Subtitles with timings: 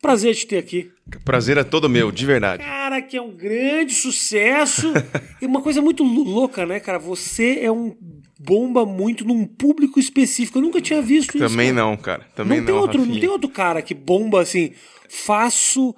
[0.00, 0.90] Prazer te ter aqui.
[1.24, 2.62] Prazer é todo meu, de verdade.
[2.62, 4.92] Cara, que é um grande sucesso.
[5.42, 6.98] e uma coisa muito louca, né, cara?
[6.98, 7.94] Você é um
[8.40, 10.58] bomba muito num público específico.
[10.58, 11.46] Eu nunca tinha visto isso.
[11.46, 11.86] Também cara.
[11.86, 12.26] não, cara.
[12.34, 12.80] Também não, tem não.
[12.80, 14.72] outro, não tem outro cara que bomba assim,
[15.10, 15.94] faço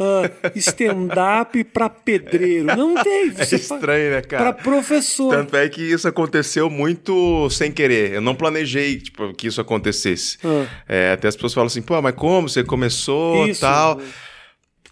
[0.00, 2.66] ah, stand-up pra pedreiro.
[2.76, 3.26] Não tem.
[3.38, 4.52] É estranho, né, cara?
[4.52, 5.30] Pra professor.
[5.34, 8.12] Tanto é que isso aconteceu muito sem querer.
[8.14, 10.38] Eu não planejei tipo, que isso acontecesse.
[10.44, 10.66] Ah.
[10.88, 12.48] É, até as pessoas falam assim, pô, mas como?
[12.48, 14.00] Você começou e tal.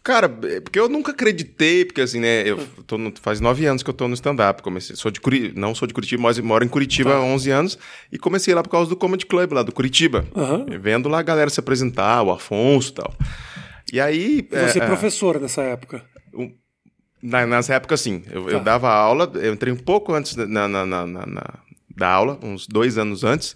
[0.02, 3.82] Cara, é porque eu nunca acreditei, porque assim, né, eu tô no- faz nove anos
[3.82, 6.62] que eu tô no stand-up, comecei, sou de Curi, não sou de Curitiba, mas moro
[6.62, 7.16] em Curitiba Tá.
[7.16, 7.78] há 11 anos,
[8.12, 10.66] e comecei lá por causa do Comedy Club lá do Curitiba, Aham.
[10.78, 13.14] vendo lá a galera se apresentar, o Afonso e tal.
[13.92, 14.46] E aí...
[14.50, 16.04] E Você é é, professor nessa época.
[17.22, 18.22] na, nas épocas, sim.
[18.30, 18.64] Eu, eu Tá.
[18.64, 21.54] dava aula, eu entrei um pouco antes da- na, na, na, na-
[21.96, 23.54] da aula, uns dois anos antes.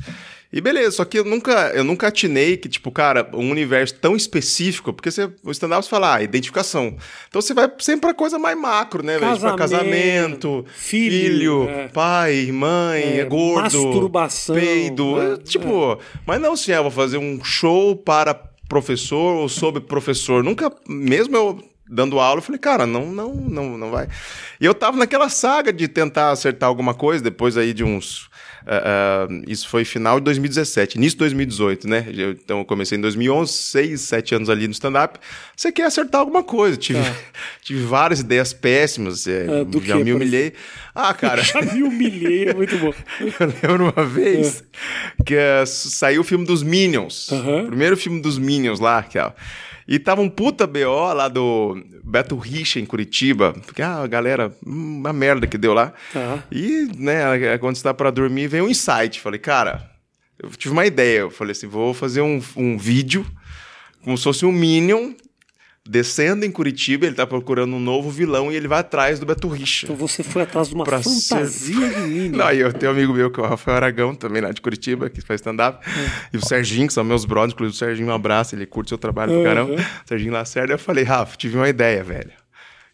[0.50, 4.16] E beleza, só que eu nunca, eu nunca atinei que, tipo, cara, um universo tão
[4.16, 6.96] específico, porque você, o stand-up você fala, ah, identificação.
[7.28, 9.34] Então você vai sempre pra coisa mais macro, né, velho?
[9.34, 11.88] Tipo, pra Casamento, filho, filho, é.
[11.88, 15.20] pai, mãe, É, gordo, masturbação, peido.
[15.20, 19.80] é, é, tipo, mas não assim, ah, vou fazer um show para professor ou sobre
[19.80, 20.44] professor.
[20.44, 24.08] Nunca, mesmo eu dando aula, eu falei, cara, não, não, não, não vai.
[24.60, 28.28] E eu tava naquela saga de tentar acertar alguma coisa, depois aí de uns.
[28.66, 32.06] Ah, ah, isso foi final de 2017, início de 2018, né?
[32.14, 35.18] Eu- então eu comecei em 2011, seis, sete anos ali no stand-up.
[35.56, 36.76] Você quer acertar alguma coisa.
[36.76, 37.14] Tive, Tá.
[37.62, 40.52] tive várias ideias péssimas, é, Ah, do já me humilhei.
[40.94, 41.42] Ah, cara.
[41.44, 42.92] Já me humilhei, é muito bom.
[43.62, 44.64] Eu lembro uma vez
[45.24, 47.30] que eh, saiu o filme dos Minions.
[47.30, 49.32] O primeiro filme dos Minions lá, que é.
[49.86, 53.52] E tava um puta BO lá do Beto Richa em Curitiba.
[53.66, 55.92] Porque ah, a galera, uma merda que deu lá.
[56.12, 56.42] Tá.
[56.50, 59.20] E, né, quando você tá pra dormir, vem um insight.
[59.20, 59.90] Falei, cara,
[60.38, 61.20] eu tive uma ideia.
[61.20, 63.26] Eu falei assim: vou fazer um, um vídeo
[64.02, 65.12] como se fosse um Minion
[65.88, 67.06] descendo em Curitiba.
[67.06, 69.86] Ele tá procurando um novo vilão e ele vai atrás do Beto Richa.
[69.86, 72.28] Então você foi atrás de uma fantasia de mim.
[72.28, 74.60] Não, e eu tenho um amigo meu que é o Rafael Aragão, também lá de
[74.60, 75.84] Curitiba, que faz stand-up.
[76.32, 78.98] E o Serginho, que são meus brothers, inclusive o Serginho, um abraço, ele curte seu
[78.98, 79.44] trabalho Uhum.
[79.44, 79.76] caramba.
[80.04, 82.30] Serginho Lacerda, eu falei, Rafa, tive uma ideia, velho.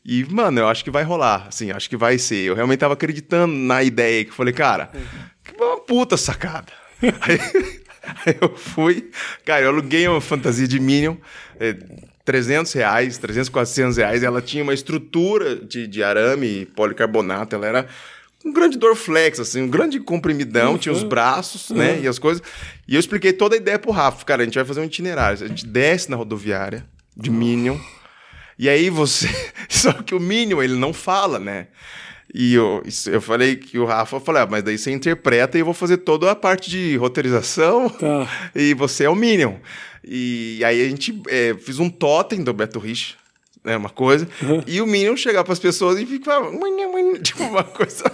[0.05, 2.45] E, mano, eu acho que vai rolar, assim, acho que vai ser.
[2.45, 4.91] Eu realmente tava acreditando na ideia, que eu falei, cara,
[5.43, 6.73] que uma puta sacada.
[7.03, 7.39] Aí,
[8.27, 9.11] aí eu fui,
[9.45, 11.17] cara, eu aluguei uma fantasia de Minion,
[11.59, 11.75] é,
[12.25, 17.67] 300 reais, 300, 400 reais, ela tinha uma estrutura de, de arame e policarbonato, ela
[17.67, 17.87] era
[18.45, 22.43] um grande Dorflex, assim, um grande comprimidão, tinha os braços, né, e as coisas.
[22.87, 25.45] E eu expliquei toda a ideia pro Rafa, cara, a gente vai fazer um itinerário,
[25.45, 26.85] a gente desce na rodoviária
[27.17, 27.79] de Minion,
[28.59, 29.29] e aí você.
[29.69, 31.69] Só que o Minion, ele não fala, né?
[32.33, 35.61] E eu, eu falei que o Rafa, eu falei, ah, mas daí você interpreta e
[35.61, 37.89] eu vou fazer toda a parte de roteirização.
[37.89, 38.29] Tá.
[38.55, 39.55] E você é o Minion.
[40.07, 43.17] E aí a gente é, fiz um totem do Beto Rich,
[43.65, 43.77] né?
[43.77, 44.29] Uma coisa.
[44.67, 46.41] E o Minion chegar pras pessoas e ficar.
[47.23, 48.05] Tipo, uma coisa.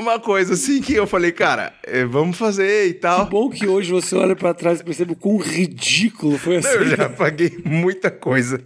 [0.00, 3.24] Uma coisa assim que eu falei, cara, é, vamos fazer e tal.
[3.26, 6.70] Que bom que hoje você olha pra trás e percebe o quão ridículo foi essa.
[6.70, 8.60] Eu já paguei muita coisa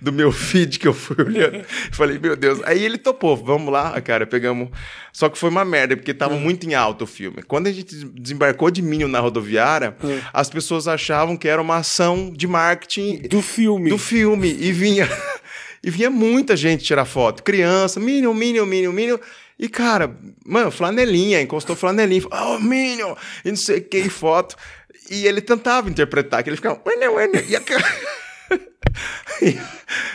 [0.00, 1.64] do meu feed que eu fui olhando.
[1.92, 2.60] Falei, meu Deus.
[2.64, 4.68] Aí ele topou, vamos lá, cara, pegamos.
[5.12, 7.42] Só que foi uma merda, porque tava muito em alta o filme.
[7.42, 9.96] Quando a gente desembarcou de Minion na rodoviária,
[10.32, 13.90] as pessoas achavam que era uma ação de marketing Do filme.
[13.90, 14.48] do filme.
[14.60, 15.08] E vinha,
[15.82, 17.42] e vinha muita gente tirar foto.
[17.42, 19.18] Criança, Minion, Minion, Minion, Minion.
[19.58, 22.22] E, cara, mano, flanelinha, encostou flanelinha.
[22.22, 23.14] falou, Oh, Minion!
[23.44, 24.54] E não sei o que, foto.
[25.10, 26.80] E ele tentava interpretar, que ele ficava...
[26.86, 27.60] "Ué, ué", E a,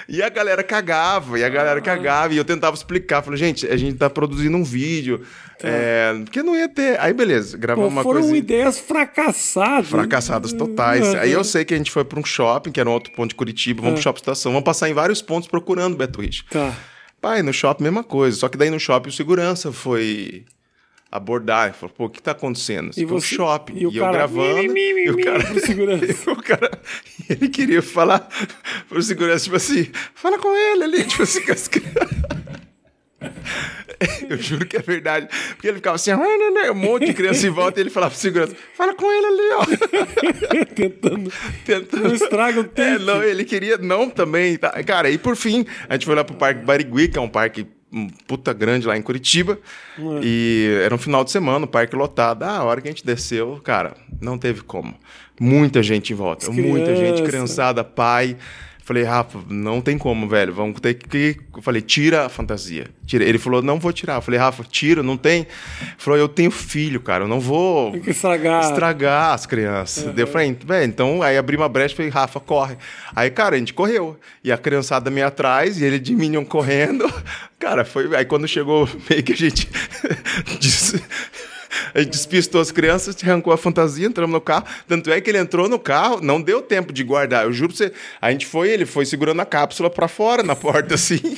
[0.08, 3.22] e- a galera cagava, e a galera cagava, e eu tentava explicar.
[3.22, 5.22] Falei, gente, a gente tá produzindo um vídeo,
[5.62, 7.00] é, porque não ia ter...
[7.00, 8.38] Aí, beleza, gravamos Pô, uma foram coisa...
[8.38, 9.90] ideias fracassadas.
[9.90, 11.14] Fracassadas totais.
[11.16, 13.30] Aí eu sei que a gente foi para um shopping, que era um outro ponto
[13.30, 16.46] de Curitiba, vamos pro shopping estação, vamos passar em vários pontos procurando Beto Rich.
[16.50, 16.74] Tá.
[17.24, 18.36] Pai, no shopping, mesma coisa.
[18.38, 20.44] Só que daí no shopping o segurança foi
[21.10, 22.92] abordar e falou, pô, o que tá acontecendo?
[22.98, 23.36] E E você...
[23.36, 23.78] shopping.
[23.78, 24.56] e o E, eu cara, gravando.
[24.58, 25.60] mi, mi, mi, e o cara.
[25.62, 26.06] segurança.
[26.30, 26.70] o cara.
[27.30, 28.28] Ele queria falar
[28.90, 32.10] pro segurança, tipo assim, fala com ele ali, tipo assim, com as crianças.
[34.30, 35.28] Eu juro que é verdade.
[35.50, 38.56] Porque ele ficava assim, um monte de criança em volta e ele falava pro segurança,
[38.76, 40.66] fala com ele ali, ó.
[40.76, 41.32] Tentando.
[41.66, 42.04] Tentando.
[42.04, 43.04] Não estraga o É, take.
[43.06, 44.58] não, ele queria não também.
[44.58, 44.72] Tá?
[44.84, 47.66] Cara, e por fim, a gente foi lá pro Parque Barigui, que é um parque
[47.94, 49.60] um puta grande lá em Curitiba.
[50.22, 52.42] E era um final de semana, o parque lotado.
[52.44, 54.96] Ah, a hora que a gente desceu, cara, não teve como.
[55.40, 56.50] Muita gente em volta.
[56.50, 58.36] As Muita gente, criançada, pai.
[58.86, 60.54] Falei, Rafa, não tem como, velho.
[60.54, 61.38] Vamos ter que.
[61.56, 62.88] Eu falei, tira a fantasia.
[63.06, 63.24] Tira.
[63.24, 64.16] Ele falou, não vou tirar.
[64.16, 65.48] Eu falei, Rafa, tira, não tem.
[65.82, 68.62] Ele falou, eu tenho filho, cara, eu não vou Tem que estragar.
[68.62, 70.04] estragar as crianças.
[70.14, 72.76] Daí Eu falei, velho, então aí abri uma brecha e falei, Rafa, corre.
[73.16, 74.20] Aí, cara, a gente correu.
[74.44, 77.10] E a criançada meio atrás, e ele de Minion correndo.
[77.58, 78.14] Cara, foi.
[78.14, 79.70] Aí quando chegou, meio que a gente.
[81.94, 84.66] A gente despistou as crianças, arrancou a fantasia, entramos no carro.
[84.88, 87.46] Tanto é que ele entrou no carro, não deu tempo de guardar.
[87.46, 87.94] Eu juro pra você.
[88.22, 91.38] A gente foi, ele foi segurando a cápsula pra fora, na porta, assim.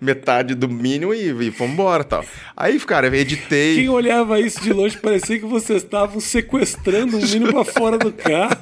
[0.00, 2.24] Metade do Minion e, e fomos embora tal.
[2.56, 3.76] Aí, cara, eu editei.
[3.76, 8.12] Quem olhava isso de longe parecia que vocês estavam sequestrando um menino pra fora do
[8.12, 8.56] carro.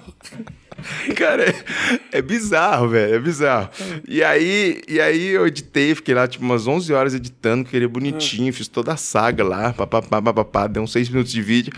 [1.17, 3.15] Cara, é, é bizarro, velho.
[3.15, 3.69] É bizarro.
[4.07, 8.53] E aí, e aí eu editei, fiquei lá tipo umas 11 horas editando, queria bonitinho,
[8.53, 11.73] fiz toda a saga lá, papapá, papapá, deu uns 6 minutos de vídeo.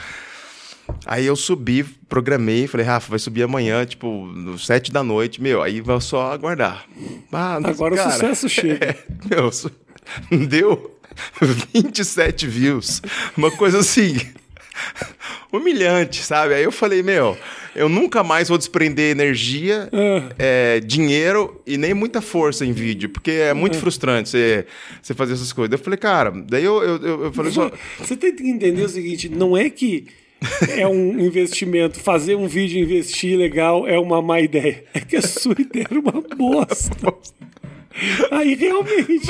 [1.07, 5.81] Aí eu subi, programei, falei, Rafa, vai subir amanhã, tipo, 7 da noite, meu, aí
[5.81, 6.85] vai só aguardar.
[7.33, 8.87] Ah, Agora o sucesso chega.
[8.87, 8.97] é,
[9.31, 9.51] meu,
[10.49, 10.99] deu
[11.73, 13.01] 27 views.
[13.37, 14.17] Uma coisa assim.
[15.53, 16.55] Humilhante, sabe?
[16.55, 17.37] Aí eu falei, meu,
[17.75, 19.89] eu nunca mais vou desprender energia,
[20.39, 24.67] é, dinheiro e nem muita força em vídeo, porque é muito frustrante você,
[25.03, 25.73] você fazer essas coisas.
[25.73, 27.71] Eu falei, cara, daí eu, eu, eu, eu falei só.
[27.99, 30.07] Você tem que entender o seguinte: não é que
[30.69, 34.85] é um investimento, fazer um vídeo investir legal é uma má ideia.
[34.95, 37.15] É que a sua ideia era uma bosta.
[38.31, 39.27] Aí realmente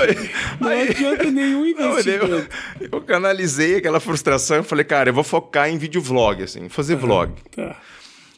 [0.61, 2.49] não aí- adianta nenhum mas daí eu, investimento.
[2.93, 6.97] eu canalizei aquela frustração e falei, cara, eu vou focar em vídeo vlog, assim, fazer
[6.97, 7.33] vlog.
[7.55, 7.77] Tá.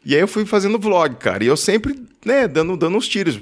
[0.05, 1.43] E aí eu fui fazendo vlog, cara.
[1.45, 3.39] E eu sempre, né, dando, dando uns tiros.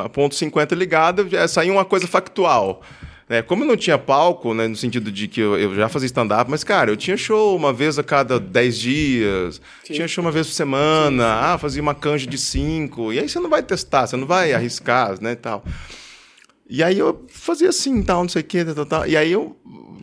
[0.00, 2.82] A, ponto 50 ligada, saía uma coisa factual.
[3.28, 3.40] Né?
[3.42, 6.48] Como eu não tinha palco, né, no sentido de que eu, eu já fazia stand-up,
[6.50, 10.46] mas, cara, eu tinha show uma vez a cada 10 dias, tinha show uma vez
[10.46, 13.12] por semana, ah, fazia uma canja de 5.
[13.12, 15.64] E aí você não vai testar, você não vai arriscar, né, e tal.
[16.68, 19.06] E aí eu fazia assim, tal, não sei o quê, tal, tal.
[19.06, 19.54] E aí eu,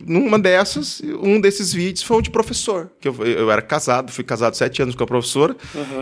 [0.06, 2.88] numa dessas, um desses vídeos foi o de professor.
[3.00, 5.56] Que eu, eu era casado, fui casado sete anos com a professora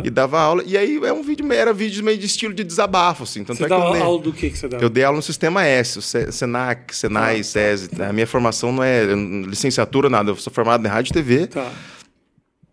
[0.05, 0.63] e dava aula.
[0.67, 3.43] E aí é um vídeo, era vídeo meio de estilo de desabafo, assim.
[3.43, 4.77] Tanto Você é que dá le- aula do que, que você dá?
[4.79, 7.89] eu dei aula no sistema S, o Se- Senac, Senai, SESI.
[8.03, 9.05] A minha formação não é
[9.47, 10.31] licenciatura, nada.
[10.31, 11.47] Eu sou formado em rádio e TV.
[11.47, 11.73] Tá.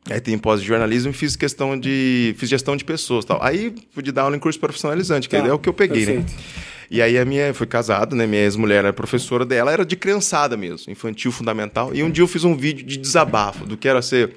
[0.10, 2.34] Aí tem pós de jornalismo e fiz questão de.
[2.38, 3.42] fiz gestão de pessoas tal.
[3.42, 6.26] Aí pude dar aula em curso profissionalizante, que Tá, é o que eu peguei, né?
[6.90, 7.54] E aí a minha.
[7.54, 8.26] Fui casado, né?
[8.26, 11.94] Minha ex-mulher era professora dela, era de criançada mesmo, infantil fundamental.
[11.94, 14.34] E um dia eu fiz um vídeo de desabafo do que era ser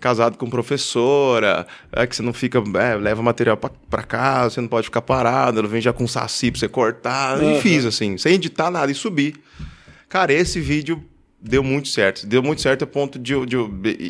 [0.00, 2.62] casado com professora, é que você não fica.
[2.78, 6.06] é, leva material pra, pra casa, você não pode ficar parado, ela vem já com
[6.06, 7.38] saci pra você cortar.
[7.38, 7.54] Aham.
[7.54, 9.34] E fiz, assim, sem editar nada, e subi.
[10.08, 11.02] Cara, esse vídeo
[11.44, 12.26] deu muito certo.
[12.26, 13.44] Deu muito certo a ponto de eu.
[13.46, 13.56] De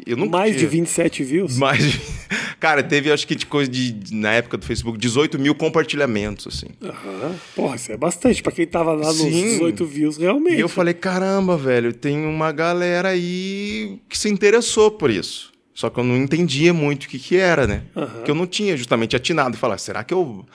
[0.06, 1.58] eu, nunca Mais de tinha- 27 views?
[1.58, 2.00] mais de...
[2.60, 3.94] Cara, teve acho que de coisa de.
[4.12, 6.69] Na época do Facebook, 18 mil compartilhamentos, assim.
[6.82, 7.34] Aham.
[7.54, 8.42] Porra, isso é bastante.
[8.42, 9.42] Pra quem tava lá nos Sim.
[9.50, 10.56] 18 views, realmente.
[10.56, 15.52] E eu falei, caramba, velho, tem uma galera aí que se interessou por isso.
[15.75, 17.82] Só que eu não entendia muito o que, que era, né?
[17.96, 18.06] Aham.
[18.06, 20.46] Porque eu não tinha justamente atinado e falar, será que eu.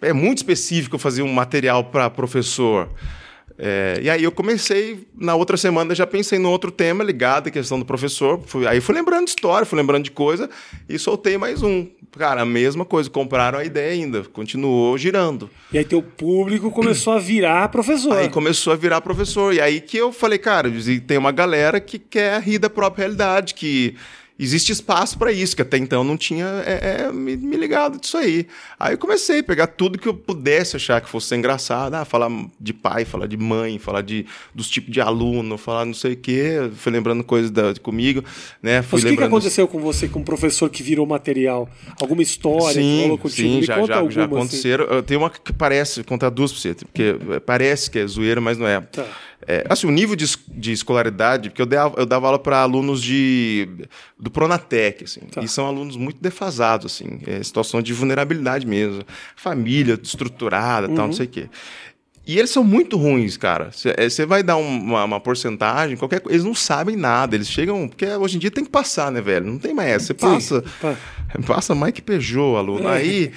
[0.00, 2.88] É muito específico eu fazer um material para professor.
[3.58, 7.50] É, e aí eu comecei, na outra semana já pensei no outro tema ligado à
[7.50, 8.40] questão do professor.
[8.46, 10.48] Fui- aí fui lembrando de história, fui lembrando de coisa
[10.88, 11.86] e soltei mais um.
[12.18, 15.48] Cara, a mesma coisa, compraram a ideia ainda, continuou girando.
[15.72, 18.12] E aí teu público começou a virar professor.
[18.18, 19.54] Aí começou a virar professor.
[19.54, 20.70] E aí que eu falei, cara,
[21.06, 23.94] tem uma galera que quer rir da própria realidade, que
[24.42, 28.00] existe espaço para isso, que até então eu não tinha é, é, me, me ligado
[28.00, 28.46] disso aí.
[28.78, 32.30] Aí eu comecei a pegar tudo que eu pudesse achar que fosse engraçado, ah, falar
[32.60, 36.16] de pai, falar de mãe, falar de, dos tipos de aluno, falar não sei o
[36.16, 38.24] quê, fui lembrando coisas da, comigo,
[38.62, 38.82] né?
[38.82, 41.68] Fui Mas o que, que lembrando aconteceu com você, com o professor que virou material?
[42.00, 43.48] Alguma história que Sim, rolou contigo?
[43.48, 44.34] sim, Me já, conta já, alguma, já assim.
[44.34, 44.84] aconteceram.
[44.86, 48.40] Eu tenho uma que parece, vou contar duas pra você, porque parece que é zoeira,
[48.40, 48.80] mas não é.
[48.80, 49.06] Tá.
[49.46, 53.02] É, assim, o nível de, de escolaridade, porque eu dava, eu dava aula para alunos
[53.02, 53.68] de,
[54.18, 55.42] do Pronatec, assim, Tá.
[55.42, 59.02] e são alunos muito defasados, assim, é, situação de vulnerabilidade mesmo,
[59.36, 61.06] família estruturada, tal, Uhum.
[61.06, 61.48] não sei o quê.
[62.24, 63.70] E eles são muito ruins, cara.
[63.72, 67.34] Você vai dar um- uma, uma porcentagem, qualquer coisa, eles não sabem nada.
[67.34, 67.88] Eles chegam.
[67.88, 69.44] Porque hoje em dia tem que passar, né, velho?
[69.46, 70.06] Não tem mais essa.
[70.06, 70.62] Você passa.
[70.80, 70.96] tá.
[71.46, 72.86] Passa mais que Peugeot, aluno.
[72.88, 73.32] Aí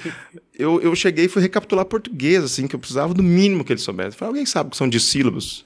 [0.56, 3.82] eu, eu cheguei e fui recapitular português, assim, que eu precisava do mínimo que eles
[3.82, 4.12] soubessem.
[4.12, 5.64] Falei, alguém sabe o que são dissílabos?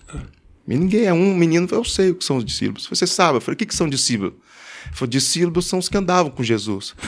[0.67, 2.87] E ninguém é um menino, eu sei o que são os dissílabos.
[2.87, 3.37] Você sabe?
[3.37, 4.39] Eu falei, o que, que são dissílabos?
[4.87, 6.95] Ele falou, dissílabos são os que andavam com Jesus.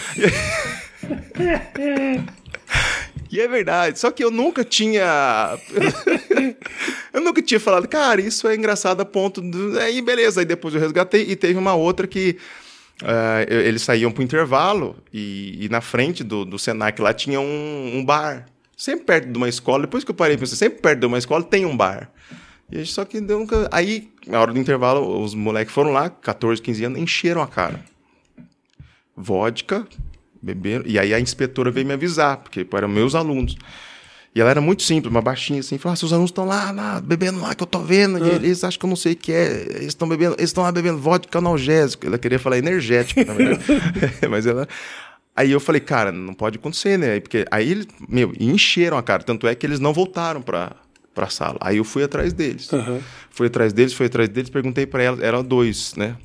[3.30, 5.58] E é verdade, só que eu nunca tinha.
[7.12, 9.40] eu nunca tinha falado, cara, isso é engraçado a ponto.
[9.40, 9.78] Do...
[9.78, 12.36] Aí, beleza, aí depois eu resgatei e teve uma outra que.
[13.02, 17.96] eh, eles saíam pro intervalo e, e na frente do, do Senac lá tinha um,
[17.96, 18.46] um bar.
[18.76, 21.42] Sempre perto de uma escola, depois que eu parei, pensei, sempre perto de uma escola
[21.42, 22.10] tem um bar.
[22.72, 23.68] E só que deu nunca.
[23.70, 27.84] Aí, na hora do intervalo, os moleques foram lá, 14, 15 anos, encheram a cara.
[29.14, 29.86] Vodka,
[30.42, 30.84] beberam.
[30.86, 33.56] E aí a inspetora veio me avisar, porque eram meus alunos.
[34.34, 37.00] E ela era muito simples, uma baixinha assim, falou: ah, seus alunos estão lá, lá,
[37.00, 38.26] bebendo lá, que eu tô vendo.
[38.26, 39.66] E eles acham que eu não sei o que é.
[39.68, 42.06] Eles estão bebendo, eles estão lá bebendo vodka analgésico.
[42.06, 43.64] Ela queria falar energético, na verdade.
[44.28, 44.66] Mas ela.
[45.34, 47.20] Aí eu falei, cara, não pode acontecer, né?
[47.20, 49.22] Porque aí eles, meu, encheram a cara.
[49.22, 50.76] Tanto é que eles não voltaram pra,
[51.14, 51.58] pra sala.
[51.60, 52.72] Aí eu fui atrás deles.
[52.72, 53.00] Aham.
[53.30, 56.16] Fui atrás deles, fui atrás deles, perguntei pra ela, eram dois, né?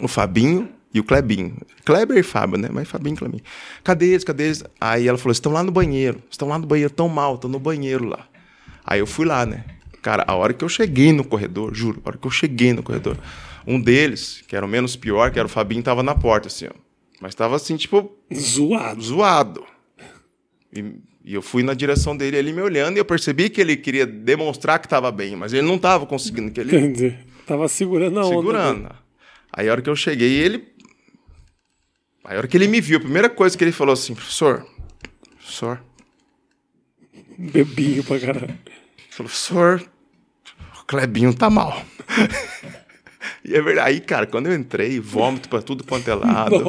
[0.00, 1.56] O Fabinho e o Klebinho.
[1.84, 2.68] Kleber e Fábio, né?
[2.70, 3.42] Mas Fabinho e Klebinho.
[3.82, 4.24] Cadê eles?
[4.24, 4.64] Cadê eles?
[4.80, 6.22] Aí ela falou: estão lá no banheiro.
[6.30, 8.26] Estão lá no banheiro, tão mal, estão no banheiro lá.
[8.84, 9.64] Aí eu fui lá, né?
[10.02, 12.82] Cara, a hora que eu cheguei no corredor, juro, a hora que eu cheguei no
[12.82, 13.16] corredor,
[13.64, 16.66] um deles, que era o menos pior, que era o Fabinho, tava na porta, assim,
[16.66, 16.72] ó.
[17.20, 19.00] Mas tava assim, tipo, Zoado.
[19.00, 19.64] zoado.
[20.74, 20.84] E,
[21.24, 24.04] e eu fui na direção dele, ele me olhando, e eu percebi que ele queria
[24.04, 27.16] demonstrar que tava bem, mas ele não tava conseguindo, que ele Entendi.
[27.46, 28.34] Tava segurando a onda.
[28.36, 28.90] segurando.
[29.52, 30.71] Aí a hora que eu cheguei, ele.
[32.24, 34.64] Aí a hora que ele me viu, a primeira coisa que ele falou assim, professor,
[35.38, 35.80] professor,
[37.38, 38.58] Bebinho pra caralho.
[39.16, 39.82] professor,
[40.80, 41.82] o Clebinho tá mal.
[43.44, 43.88] e é verdade.
[43.88, 46.62] Aí, cara, quando eu entrei, vômito pra tudo quanto é lado.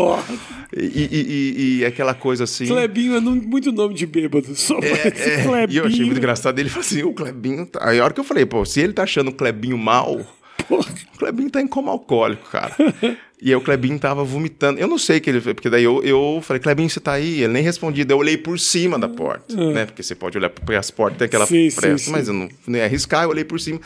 [0.75, 2.65] E, e, e- e aquela coisa assim.
[2.65, 4.55] Clebinho é muito nome de bêbado.
[4.55, 5.69] Só É, é, Clebinho.
[5.69, 6.57] e eu achei muito engraçado.
[6.57, 7.67] Ele falou assim: o Clebinho.
[7.67, 7.88] Tá...
[7.89, 10.19] Aí a hora que eu falei, pô, se ele tá achando o Clebinho mal,
[10.67, 10.91] Porra.
[11.13, 12.75] o Clebinho tá em coma alcoólico, cara.
[13.44, 14.80] e aí o Clebinho tava vomitando.
[14.80, 17.12] Eu não sei o que ele fez, porque daí eu, eu falei, Clebinho, você tá
[17.12, 17.42] aí?
[17.44, 18.06] Ele nem respondia.
[18.06, 19.86] Daí eu olhei por cima da porta, né?
[19.86, 21.46] Porque você pode olhar porque as portas tem aquela.
[21.46, 22.12] Sim, sim, pressa, sim.
[22.12, 23.82] mas eu não, não ia arriscar, eu olhei por cima.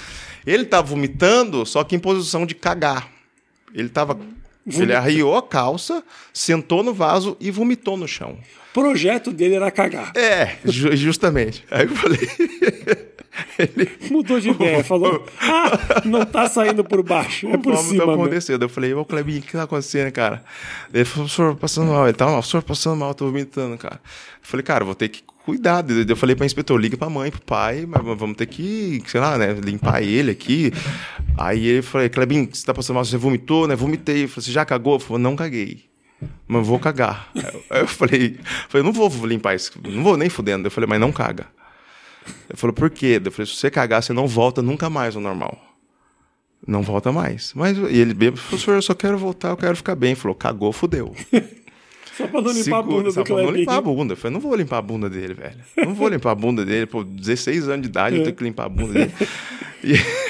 [0.46, 3.10] Ele tava vomitando, só que em posição de cagar.
[3.74, 4.18] Ele tava.
[4.70, 8.38] Ele arriou a calça, sentou no vaso e vomitou no chão.
[8.72, 10.12] O projeto dele era cagar.
[10.16, 11.64] É, ju- justamente.
[11.72, 12.20] Aí eu falei.
[13.58, 14.84] ele, Mudou de ideia.
[14.84, 17.48] Falou, ah, não tá saindo por baixo.
[17.48, 18.24] É por Vamos cima tá mesmo.
[18.24, 18.62] acontecendo.
[18.64, 20.44] Eu falei, ô Clebinho, o que tá acontecendo, cara?
[20.94, 22.06] Ele falou, professor, passando mal.
[22.08, 24.00] Ele tava mal, professor, passando mal, tô vomitando, cara.
[24.04, 25.84] Eu falei, cara, vou ter que cuidar.
[26.08, 29.38] Eu falei pra inspetor, liga pra mãe, pro pai, mas vamos ter que, sei lá,
[29.38, 30.74] né, limpar ele aqui.
[31.38, 33.76] Aí ele falou, Clebinho, você tá passando mal, você vomitou, né?
[33.76, 34.24] Vomitei.
[34.24, 34.96] Eu falei, você já cagou?
[34.96, 35.86] Eu falei, não caguei.
[36.48, 37.30] Mas vou cagar.
[37.70, 38.40] Aí eu falei,
[38.70, 40.68] falei, não vou limpar isso, não vou nem fudendo.
[40.68, 41.46] Eu falei, mas não caga.
[42.50, 43.22] Ele falou, por quê?
[43.24, 45.58] Eu falei, se você cagar, você não volta nunca mais ao normal.
[46.66, 47.54] Não volta mais.
[47.56, 50.12] Mas e ele bebe, professor, eu só quero voltar, eu quero ficar bem.
[50.12, 51.14] Ele falou, cagou, fudeu.
[52.18, 54.14] Só pra não limpar a Segura- bunda só do pra não limpar a bunda.
[54.14, 55.58] Eu falei, não vou limpar a bunda dele, velho.
[55.78, 56.88] Não vou limpar a bunda dele.
[56.88, 59.14] Pô, 16 anos de idade, eu tenho que limpar a bunda dele.
[59.84, 59.94] E,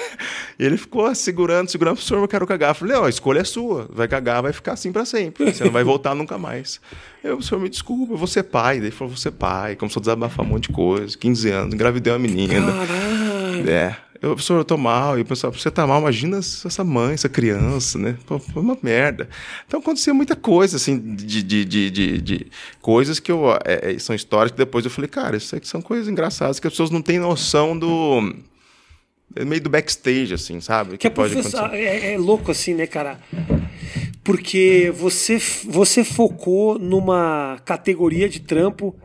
[0.59, 2.71] e ele ficou segurando, segurando, professor, eu quero cagar.
[2.71, 3.87] Eu falei, ó, a escolha é sua.
[3.91, 5.53] Vai cagar, vai ficar assim pra sempre.
[5.53, 6.81] Você não vai voltar nunca mais.
[7.23, 8.77] Eu, senhor, me desculpa, eu vou ser pai.
[8.77, 9.75] Daí ele falou, vou ser pai.
[9.75, 11.15] Começou a desabafar um monte de coisa.
[11.15, 12.71] 15 anos, engravidei uma menina.
[12.71, 13.69] Caralho.
[13.69, 13.97] É.
[14.19, 15.17] Eu, professor, eu tô mal.
[15.19, 18.17] E o pessoal, você tá mal, imagina essa mãe, essa criança, né?
[18.25, 19.29] Pô, foi uma merda.
[19.67, 22.47] Então acontecia muita coisa, assim, de, de, de, de, de
[22.81, 23.51] coisas que eu.
[23.63, 26.65] é, é, são histórias que depois eu falei, cara, isso aqui são coisas engraçadas que
[26.65, 28.33] as pessoas não têm noção do.
[29.39, 30.97] É meio do backstage, assim, sabe?
[30.97, 33.19] Que a professora, é, é louco assim, né, cara?
[34.23, 38.95] Porque você, você focou numa categoria de trampo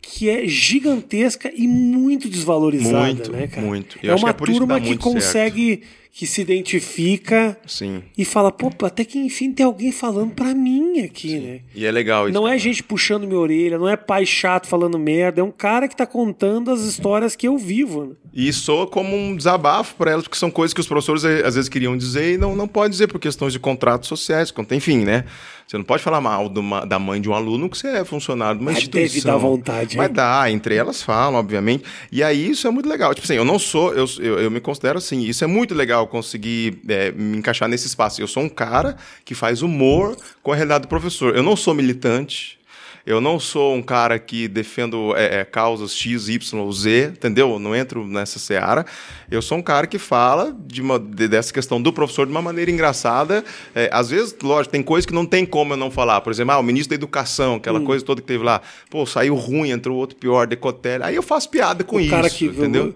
[0.00, 3.66] que é gigantesca e muito desvalorizada, Muito, né, cara?
[3.66, 3.98] muito.
[4.02, 5.82] Eu É uma que é que turma que muito consegue,
[6.16, 8.02] que se identifica Sim.
[8.16, 11.60] e fala, pô, até que enfim tem alguém falando pra mim aqui, né?
[11.74, 12.32] E é legal isso.
[12.34, 12.58] Não é cara.
[12.58, 16.06] gente puxando minha orelha, não é pai chato falando merda, é um cara que tá
[16.06, 18.06] contando as histórias que eu vivo.
[18.06, 18.14] Né?
[18.32, 21.54] E soa como um desabafo para elas, porque são coisas que os professores eh, às
[21.54, 25.24] vezes queriam dizer e não, não pode dizer por questões de contratos sociais, enfim, né?
[25.66, 28.58] Você não pode falar mal uma- da mãe de um aluno que você é funcionário
[28.58, 29.12] de uma Mas instituição.
[29.12, 30.14] deve dar vontade, Mas hein?
[30.14, 31.82] dá, entre elas falam, obviamente.
[32.12, 33.12] E aí isso é muito legal.
[33.14, 36.05] Tipo assim, eu não sou, eu, eu, eu me considero assim, isso é muito legal
[36.06, 38.20] conseguir eh, me encaixar nesse espaço.
[38.20, 41.34] Eu sou um cara que faz humor com a realidade do professor.
[41.36, 42.56] Eu não sou militante.
[43.04, 47.52] Eu não sou um cara que defendo é, é, causas X, Y ou Z, entendeu?
[47.52, 48.84] Eu Não entro nessa seara.
[49.30, 52.42] Eu sou um cara que fala de uma, de- dessa questão do professor de uma
[52.42, 53.44] maneira engraçada.
[53.76, 56.20] É, às vezes, lógico, tem coisas que não tem como eu não falar.
[56.20, 57.84] Por exemplo, ah, o ministro da Educação, aquela Hum.
[57.84, 58.60] coisa toda que teve lá.
[58.90, 61.04] Pô, saiu ruim, entrou outro pior, decotelho.
[61.04, 62.92] Aí eu faço piada com o isso, cara que, entendeu?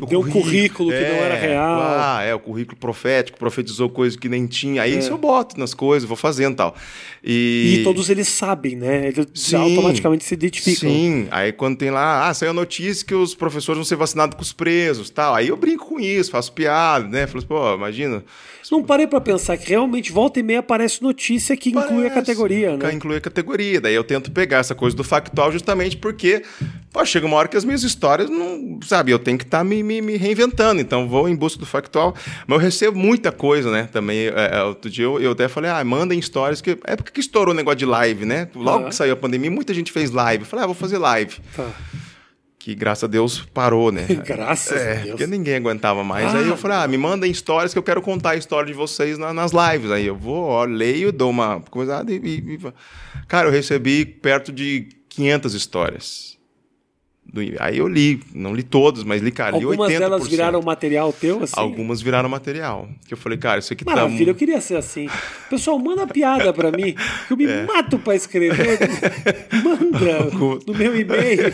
[0.00, 1.80] Que Que deu um currículo que não era real.
[1.82, 4.82] Ah, é, o currículo profético, profetizou coisas que nem tinha.
[4.82, 6.74] Aí isso eu boto nas coisas, vou fazendo e tal.
[7.22, 9.08] E, E todos eles sabem, né?
[9.08, 10.90] Eles já automaticamente se identificam.
[10.90, 14.36] Sim, aí quando tem lá, ah, saiu a notícia que os professores vão ser vacinados
[14.36, 15.34] com os presos tal.
[15.34, 17.26] Aí eu brinco com isso, faço piada, né?
[17.26, 18.22] Falo assim, pô, imagina.
[18.70, 22.14] Não parei pra pensar que realmente volta e meia aparece notícia que inclui a Parece,
[22.14, 22.88] categoria, né?
[22.88, 23.80] que Inclui a categoria.
[23.80, 26.42] Daí eu tento pegar essa coisa do factual justamente porque,
[26.90, 28.80] pô, chega uma hora que as minhas histórias não.
[28.82, 30.80] Sabe, eu tenho que estar me, me, me reinventando.
[30.80, 32.14] Então vou em busca do factual.
[32.46, 33.88] Mas eu recebo muita coisa, né?
[33.92, 34.26] Também.
[34.28, 36.60] É, é, outro dia eu, eu até falei, ah, mandem histórias.
[36.60, 38.48] que É porque que estourou o negócio de live, né?
[38.54, 40.42] Logo que saiu a pandemia, muita gente fez live.
[40.42, 41.36] Eu falei, ah, vou fazer live.
[41.54, 41.70] Tá.
[42.58, 44.06] Que graças a Deus parou, né?
[44.24, 45.08] Graças a É, Deus.
[45.10, 46.34] porque ninguém aguentava mais.
[46.34, 48.72] Ah, aí eu falei, ah, me mandem histórias que eu quero contar a história de
[48.72, 49.90] vocês na- nas lives.
[49.90, 52.72] Aí eu vou, ó, leio, dou uma coisa e, e- e-
[53.28, 56.33] Cara, eu recebi perto de 500 histórias.
[57.34, 59.70] Do- aí eu li, não li todas, mas li, cara, li 80%.
[59.72, 61.54] Algumas delas viraram material teu, assim?
[61.56, 62.88] Algumas viraram material.
[63.08, 64.38] Que eu falei, cara, isso aqui Maravilha, eu tá...
[64.38, 65.08] queria ser assim.
[65.50, 66.94] Pessoal, manda piada pra mim,
[67.26, 67.64] que eu me É.
[67.66, 68.78] mato pra escrever.
[69.64, 70.30] Manda
[70.66, 71.52] no meu e-mail.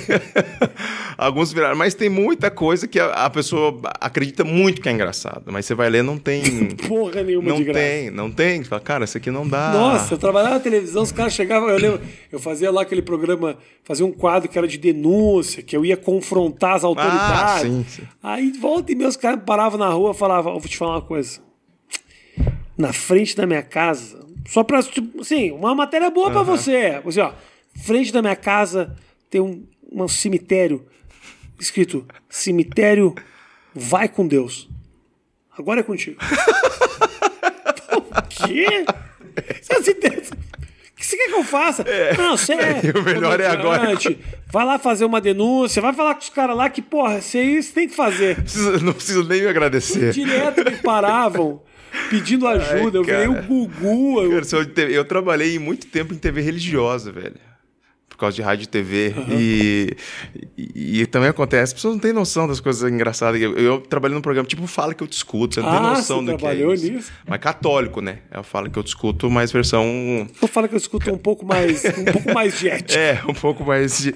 [1.17, 5.45] Alguns viraram, mas tem muita coisa que a, a pessoa acredita muito que é engraçado.
[5.53, 6.43] Mas você vai ler, não tem...
[6.89, 7.79] Porra nenhuma não de graça.
[7.81, 8.63] tem, não tem.
[8.63, 9.71] Você fala, cara, isso aqui não dá.
[9.73, 12.01] Nossa, eu trabalhava na televisão, os caras chegavam, eu lembro,
[12.33, 15.97] eu fazia lá aquele programa, fazia um quadro que era de denúncia, que eu ia
[15.97, 17.43] confrontar as autoridades.
[17.43, 18.03] Ah, sim, sim.
[18.21, 20.95] Aí, volta e meia, os caras paravam na rua e falavam, "Ó, vou te falar
[20.97, 21.39] uma coisa.
[22.77, 26.99] Na frente da minha casa, só pra, tipo, assim, uma matéria boa pra você.
[27.05, 27.33] Você, ó,
[27.77, 28.97] frente da minha casa
[29.31, 30.85] tem um, um cemitério
[31.57, 33.15] escrito, cemitério
[33.73, 34.69] vai com Deus.
[35.57, 36.19] Agora é contigo.
[37.93, 38.85] O quê?
[39.63, 40.11] Você que
[41.11, 41.85] você quer que eu faça?
[42.17, 42.81] Não, você é.
[42.99, 43.93] O melhor é agora.
[44.53, 47.73] Vai lá fazer uma denúncia, vai falar com os caras lá que, porra, isso você
[47.73, 48.37] tem que fazer.
[48.83, 50.13] Não preciso nem me agradecer.
[50.13, 51.63] Direto me paravam
[52.09, 52.99] pedindo ajuda.
[52.99, 53.43] eu virei o.
[53.43, 54.23] Gugu.
[54.23, 57.35] eu- eu trabalhei muito tempo em TV religiosa, velho.
[58.21, 59.15] Por causa de rádio e TV.
[59.31, 59.97] E,
[60.59, 63.41] e, e também acontece, as pessoas não têm noção das coisas engraçadas.
[63.41, 65.83] Eu, eu trabalhei num programa tipo Fala Que Eu Te Escuto, você não tem Ah,
[65.95, 66.93] noção você do que é trabalhou isso.
[66.93, 67.11] nisso?
[67.27, 68.19] Mas católico, né?
[68.31, 71.17] É o Fala Que Eu Te Escuto, mas versão Eu falo que eu escuto um
[71.17, 73.01] pouco mais, um pouco mais de ética.
[73.01, 74.15] É, um pouco mais de...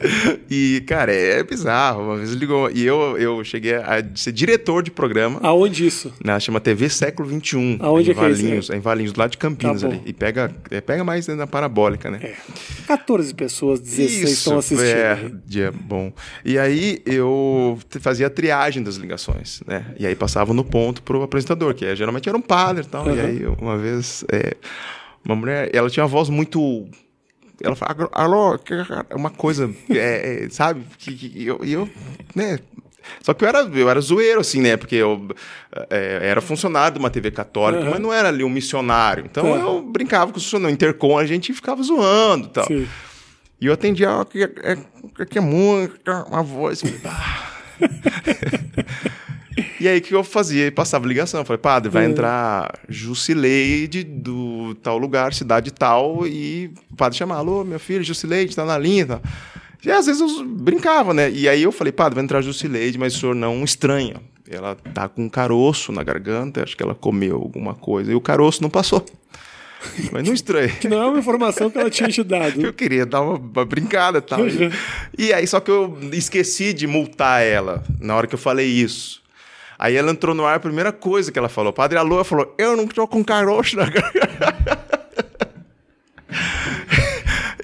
[0.50, 2.02] E, cara, é bizarro.
[2.02, 2.70] Uma vez ligou...
[2.70, 5.40] E eu, eu cheguei a ser diretor de programa.
[5.42, 6.12] Aonde isso?
[6.22, 7.78] Né, chama TV Século XXI.
[7.80, 10.02] Aonde é que é isso, Valinhos, é em Valinhos, do lado de Campinas Tá ali.
[10.04, 12.18] E pega, é, pega mais na parabólica, né?
[12.22, 12.34] É.
[12.86, 15.42] 14 pessoas, 16 estão assistindo.
[15.56, 16.12] É, bom.
[16.44, 19.94] E aí eu fazia a triagem das ligações, né?
[19.98, 23.06] E aí passava no ponto pro apresentador, que é, geralmente era um padre e tal.
[23.08, 23.24] E Uhum.
[23.26, 24.54] aí uma vez, é,
[25.24, 26.86] uma mulher, ela tinha uma voz muito.
[27.62, 28.58] Ela fala, alô,
[29.14, 30.82] uma coisa, é, é, sabe?
[30.98, 31.88] Que, que eu, e eu,
[32.34, 32.58] né?
[33.22, 34.76] Só que eu era, eu era zoeiro, assim, né?
[34.78, 35.28] Porque eu
[35.90, 37.90] é, era funcionário de uma TV católica, Uhum.
[37.90, 39.24] mas não era ali um missionário.
[39.30, 39.58] Então Tá.
[39.60, 42.66] eu brincava com isso, no Intercom a gente ficava zoando e tal.
[42.66, 42.88] Sim.
[43.60, 44.76] E eu atendia, ó, que, é,
[45.28, 46.82] que é música, uma voz.
[49.80, 50.64] E aí, o que eu fazia?
[50.64, 51.40] Eu passava ligação.
[51.40, 52.10] Eu falei, padre, vai Hum.
[52.10, 58.56] entrar Jusileide do tal lugar, cidade tal, e o padre chamava, alô, meu filho, Jusileide,
[58.56, 59.22] tá na linha e tal.
[59.84, 61.30] E às vezes eu brincava, né?
[61.30, 64.16] E aí eu falei, padre, vai entrar Jusileide, mas o senhor não estranha.
[64.48, 68.20] Ela tá com um caroço na garganta, acho que ela comeu alguma coisa, e o
[68.20, 69.04] caroço não passou.
[70.12, 70.68] Mas não estranha.
[70.68, 72.60] Que não é uma informação que ela tinha te dado.
[72.60, 74.40] Eu queria dar uma, uma brincada e tal.
[75.16, 79.22] E aí, só que eu esqueci de multar ela na hora que eu falei isso.
[79.78, 82.54] Aí ela entrou no ar, a primeira coisa que ela falou, Padre Alô, ela falou,
[82.56, 84.73] eu não tô com caroço na garganta.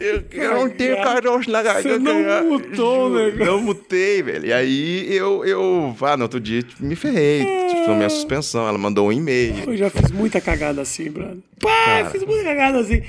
[0.01, 1.99] Eu, eu não tenho caroço na garganta.
[1.99, 3.45] Você não mutou, né?
[3.45, 4.47] Não mutei, velho.
[4.47, 7.45] E aí eu, eu ah, no outro dia me ferrei.
[7.69, 8.67] Tipo, tomei a suspensão.
[8.67, 9.55] Ela mandou um e-mail.
[9.67, 11.37] Eu já fiz muita cagada assim, brother.
[11.61, 13.03] Pá, fiz muita cagada assim.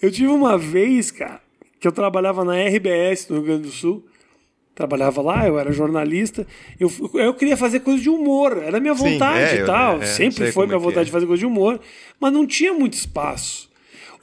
[0.00, 1.38] Eu tive uma vez, cara,
[1.78, 4.02] que eu trabalhava na RBS no Rio Grande do Sul.
[4.74, 6.46] Trabalhava lá, eu era jornalista.
[6.80, 10.02] Eu, eu queria fazer coisa de humor, era minha Sim, vontade é, e eu- tal.
[10.02, 11.04] é, Sempre foi minha é que vontade é.
[11.04, 11.80] de fazer coisa de humor,
[12.20, 13.65] mas não tinha muito espaço.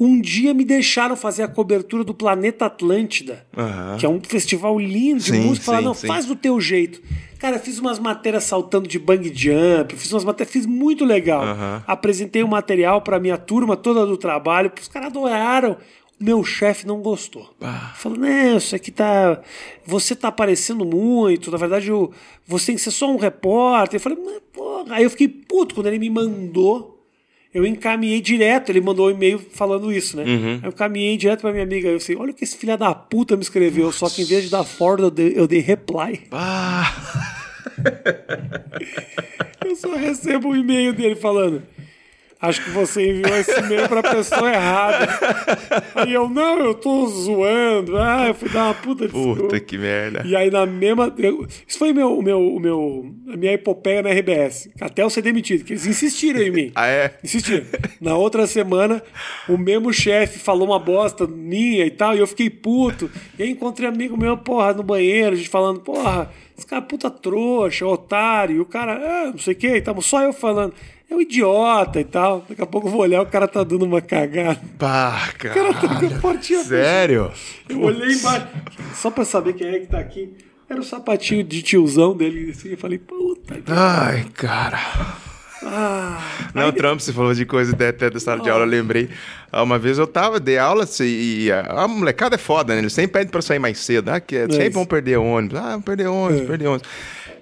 [0.03, 3.95] Um dia me deixaram fazer a cobertura do Planeta Atlântida, Aham.
[3.97, 5.65] que é um festival lindo de Sim, música.
[5.65, 6.07] Falaram, não, sim.
[6.07, 7.01] faz do teu jeito.
[7.39, 11.41] Cara, fiz umas matérias saltando de bang jump, fiz umas matérias, fiz muito legal.
[11.43, 11.83] Aham.
[11.87, 15.77] Apresentei o material pra minha turma toda do trabalho, os caras adoraram.
[16.19, 17.53] O meu chefe não gostou.
[17.61, 17.93] Ah.
[17.95, 19.41] Falou, não, isso aqui tá.
[19.85, 21.49] Você tá aparecendo muito.
[21.49, 22.11] Na verdade, eu...
[22.45, 23.97] você tem que ser só um repórter.
[23.97, 24.95] Eu falei, mas porra.
[24.95, 26.92] Aí eu fiquei puto quando ele me mandou.
[27.53, 30.23] Eu encaminhei direto, ele mandou um e-mail falando isso, né?
[30.23, 30.59] Uhum.
[30.63, 31.87] Eu encaminhei direto pra minha amiga.
[31.87, 33.91] Eu falei, olha o que esse filho da puta me escreveu.
[33.91, 36.21] Só que em vez de dar forward, eu dei, eu dei reply.
[36.31, 36.91] Ah,
[39.65, 41.63] Eu só recebo um e-mail dele falando.
[42.43, 45.07] Acho que você enviou esse e-mail pra pessoa errada.
[45.95, 47.97] Aí eu, não, eu tô zoando.
[47.97, 49.41] Ah, eu fui dar uma puta desculpa.
[49.43, 50.23] Puta que merda.
[50.25, 51.13] E aí na mesma.
[51.17, 54.69] eu- isso foi meu, meu, meu, a minha epopeia na RBS.
[54.81, 56.71] Até eu ser demitido, que eles insistiram em mim.
[56.83, 57.17] Ah, é?
[57.23, 57.65] Insistiram.
[58.01, 59.01] Na outra semana,
[59.47, 63.09] o mesmo chefe falou uma bosta minha e tal, e eu fiquei puto.
[63.39, 66.85] E aí encontrei amigo meu, porra, no banheiro, a gente falando, porra, esse cara é
[66.85, 68.57] puta trouxa, otário.
[68.57, 70.73] E o cara, ah, não sei o que, e tava só eu falando.
[71.13, 72.43] É um idiota e tal.
[72.49, 74.59] Daqui a pouco eu vou olhar, o cara tá dando uma cagada.
[74.79, 76.19] Pá, O cara tá com a cara.
[76.19, 77.31] portinha Sério?
[77.69, 78.47] eu olhei embaixo,
[78.95, 80.33] só pra saber quem é que tá aqui.
[80.69, 82.69] Era o sapatinho de tiozão dele, assim.
[82.69, 83.61] Eu falei, puta.
[83.67, 84.79] Ai, cara.
[85.65, 86.19] Ah,
[86.53, 89.09] Não, Trump, você falou de coisa até, até da sala de aula, eu lembrei.
[89.51, 92.79] Ah, Uma vez eu tava, dei aula assim, e a, a molecada é foda, né?
[92.81, 94.09] Eles sempre pedem pra sair mais cedo.
[94.09, 94.71] Ah, que é, sempre isso.
[94.73, 95.57] vão perder ônibus.
[95.59, 96.45] Ah, vamos perder ônibus, É.
[96.45, 96.89] perder ônibus.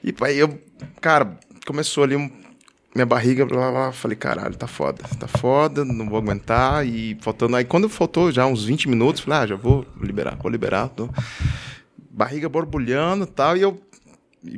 [0.03, 0.59] E aí eu,
[0.99, 2.29] cara, começou ali um,
[2.93, 6.85] minha barriga, blá, blá, falei, caralho, tá foda, tá foda, não vou aguentar.
[6.85, 10.51] E faltando, aí quando faltou já uns 20 minutos, falei, ah, já vou liberar, vou
[10.51, 10.89] liberar.
[10.89, 11.09] Tô...
[12.09, 13.81] Barriga borbulhando e tal, e eu,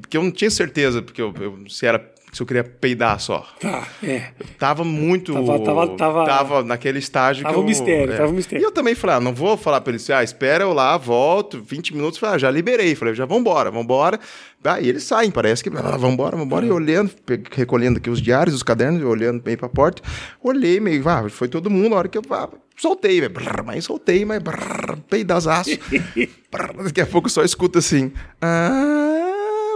[0.01, 3.47] porque eu não tinha certeza, porque eu, eu- se era, se eu queria peidar só.
[3.59, 4.31] tá, é.
[4.57, 5.33] Tava muito.
[5.33, 8.63] Tava- tava- tava- naquele estágio Tava que um eu, mistério, tava um mistério.
[8.63, 10.97] E eu também falei, ah, não vou falar pra ele assim, ah, espera eu lá,
[10.97, 12.17] volto, 20 minutos.
[12.19, 12.95] Falei, ah, já liberei.
[12.95, 14.19] Falei, já vambora, vambora.
[14.65, 16.65] Aí eles saem, parece que, ah, vambora, vambora.
[16.65, 17.11] E eu olhando,
[17.51, 20.01] recolhendo aqui os diários, os cadernos, eu olhando bem pra porta.
[20.41, 23.33] Olhei meio, ah, foi todo mundo, a hora que eu ah, soltei, velho.
[23.65, 24.41] Mas soltei, mas
[25.09, 25.49] peidaço.
[26.51, 29.32] Brrr, Daqui a pouco eu só escuto assim, ah,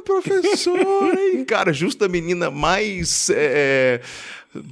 [0.08, 1.44] professor, hein?
[1.46, 3.30] Cara, justo a menina mais.
[3.30, 4.00] é,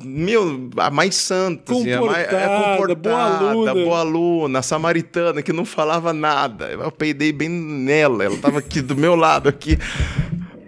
[0.03, 3.73] meu, a mais santa, assim, a mais, é, Comportada, comportada, boa aluna.
[3.73, 6.67] boa aluna, samaritana que não falava nada.
[6.67, 9.77] Eu peidei bem nela, ela tava aqui do meu lado aqui.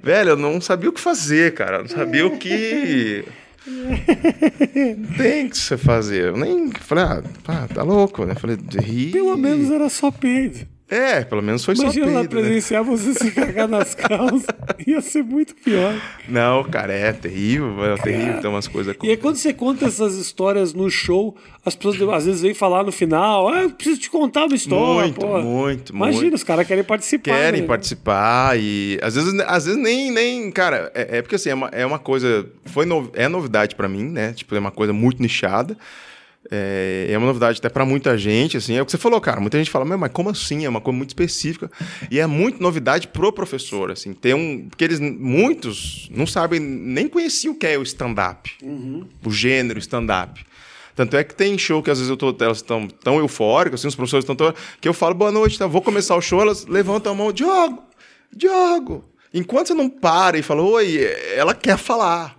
[0.03, 1.77] Velho, eu não sabia o que fazer, cara.
[1.77, 3.25] Eu não sabia o que.
[5.17, 6.25] Tem que você fazer.
[6.29, 7.03] Eu nem falei,
[7.47, 8.35] ah, tá louco, né?
[8.35, 9.11] Falei, ri.
[9.11, 10.67] Pelo menos era só peido.
[10.89, 12.41] É, pelo menos foi Imagina só lá peido, né?
[12.41, 14.45] presenciar você se cagar nas calças.
[14.87, 15.93] Ia ser muito pior.
[16.29, 18.39] Não, cara, é terrível, é terrível.
[18.39, 18.95] Tem umas coisas.
[19.03, 22.85] E aí, quando você conta essas histórias no show, as pessoas às vezes vêm falar
[22.85, 25.01] no final: Ah, eu preciso te contar uma história.
[25.03, 25.41] Muito, pô.
[25.41, 26.33] muito, Imagina, muito.
[26.35, 27.23] os caras querem participar.
[27.35, 27.67] querem né?
[27.67, 31.67] participar e às vezes, às vezes nem, nem cara, é, é porque assim, é uma,
[31.67, 34.31] é uma coisa, foi no- é novidade pra mim, né?
[34.31, 35.77] Tipo, é uma coisa muito nichada.
[36.49, 39.39] É, é uma novidade até pra muita gente, assim, é o que você falou, cara.
[39.41, 40.65] Muita gente fala, "Meu, mas como assim?
[40.65, 41.69] É uma coisa muito específica.
[42.09, 44.13] E é muito novidade pro professor, assim.
[44.13, 44.67] Tem um.
[44.69, 48.51] Porque eles, muitos, não sabem, nem conheciam o que é o stand-up.
[49.25, 50.45] O gênero stand-up.
[50.95, 53.87] Tanto é que tem show que às vezes eu tô, elas estão tão eufóricas, assim,
[53.87, 54.51] os professores estão tão.
[54.81, 55.67] que eu falo, boa noite, tá?
[55.67, 57.83] Vou começar o show, elas levantam a mão, Diogo,
[58.35, 59.05] Diogo.
[59.31, 60.99] Enquanto você não para e fala, oi,
[61.35, 62.35] ela quer falar.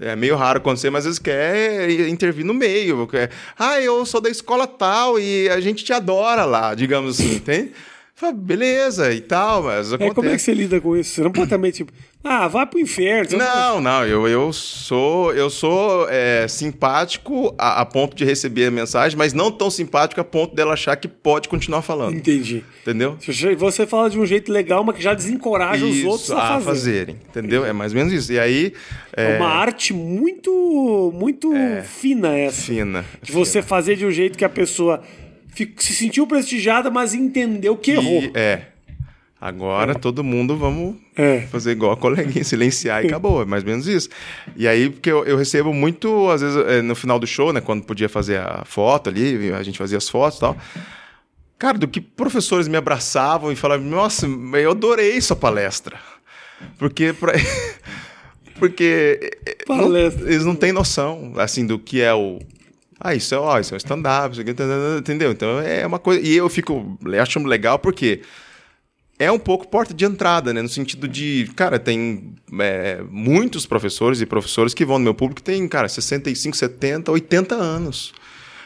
[0.00, 3.06] É meio raro acontecer, mas às vezes quer intervir no meio.
[3.06, 7.38] Quer, ah, eu sou da escola tal e a gente te adora lá, digamos assim,
[7.38, 7.72] tem?
[8.18, 10.44] Fala, beleza e tal, mas É, como é que acontece.
[10.46, 11.10] você lida com isso?
[11.16, 11.92] Você não pode também, tipo,
[12.24, 13.36] ah, vai pro inferno.
[13.36, 18.70] Não, não, eu, eu sou eu sou é, simpático a, a ponto de receber a
[18.70, 22.16] mensagem, mas não tão simpático a ponto dela achar que pode continuar falando.
[22.16, 22.64] Entendi.
[22.80, 23.18] Entendeu?
[23.58, 26.48] Você fala de um jeito legal, mas que já desencoraja os Isso, outros a, a
[26.54, 26.64] fazer.
[26.64, 27.16] fazerem.
[27.28, 27.66] Entendeu?
[27.66, 28.32] É mais ou menos isso.
[28.32, 28.72] E aí.
[29.14, 31.52] É É, uma arte muito, muito
[31.84, 32.62] fina essa.
[32.62, 33.04] fina.
[33.22, 35.02] De você fazer de um jeito que a pessoa
[35.78, 38.22] se sentiu prestigiada, mas entendeu que errou.
[38.22, 38.62] E, é.
[39.40, 41.42] Agora todo mundo vamos É.
[41.42, 43.42] fazer igual a coleguinha, silenciar e acabou.
[43.42, 44.08] É mais ou menos isso.
[44.56, 47.60] E aí, porque eu, eu recebo muito, às vezes, é, no final do show, né?
[47.60, 50.56] Quando podia fazer a foto ali, a gente fazia as fotos e tal.
[51.58, 55.96] Cara, do que professores me abraçavam e falavam, nossa, eu adorei sua palestra.
[56.78, 57.12] Porque.
[57.12, 57.32] Pra...
[58.58, 59.20] Porque
[59.68, 60.32] não- Palestra.
[60.32, 62.38] eles não têm noção, assim, do que é o.
[62.98, 64.54] Ah, isso é, ó, isso é um stand-up, isso aqui,
[64.98, 65.30] entendeu?
[65.30, 66.26] Então é uma coisa.
[66.26, 66.98] E eu fico.
[67.04, 68.22] Eu acho legal porque
[69.18, 70.62] é um pouco porta de entrada, né?
[70.62, 75.42] No sentido de, cara, tem é, muitos professores e professores que vão no meu público
[75.42, 78.12] que tem, cara, 65, 70, 80 anos.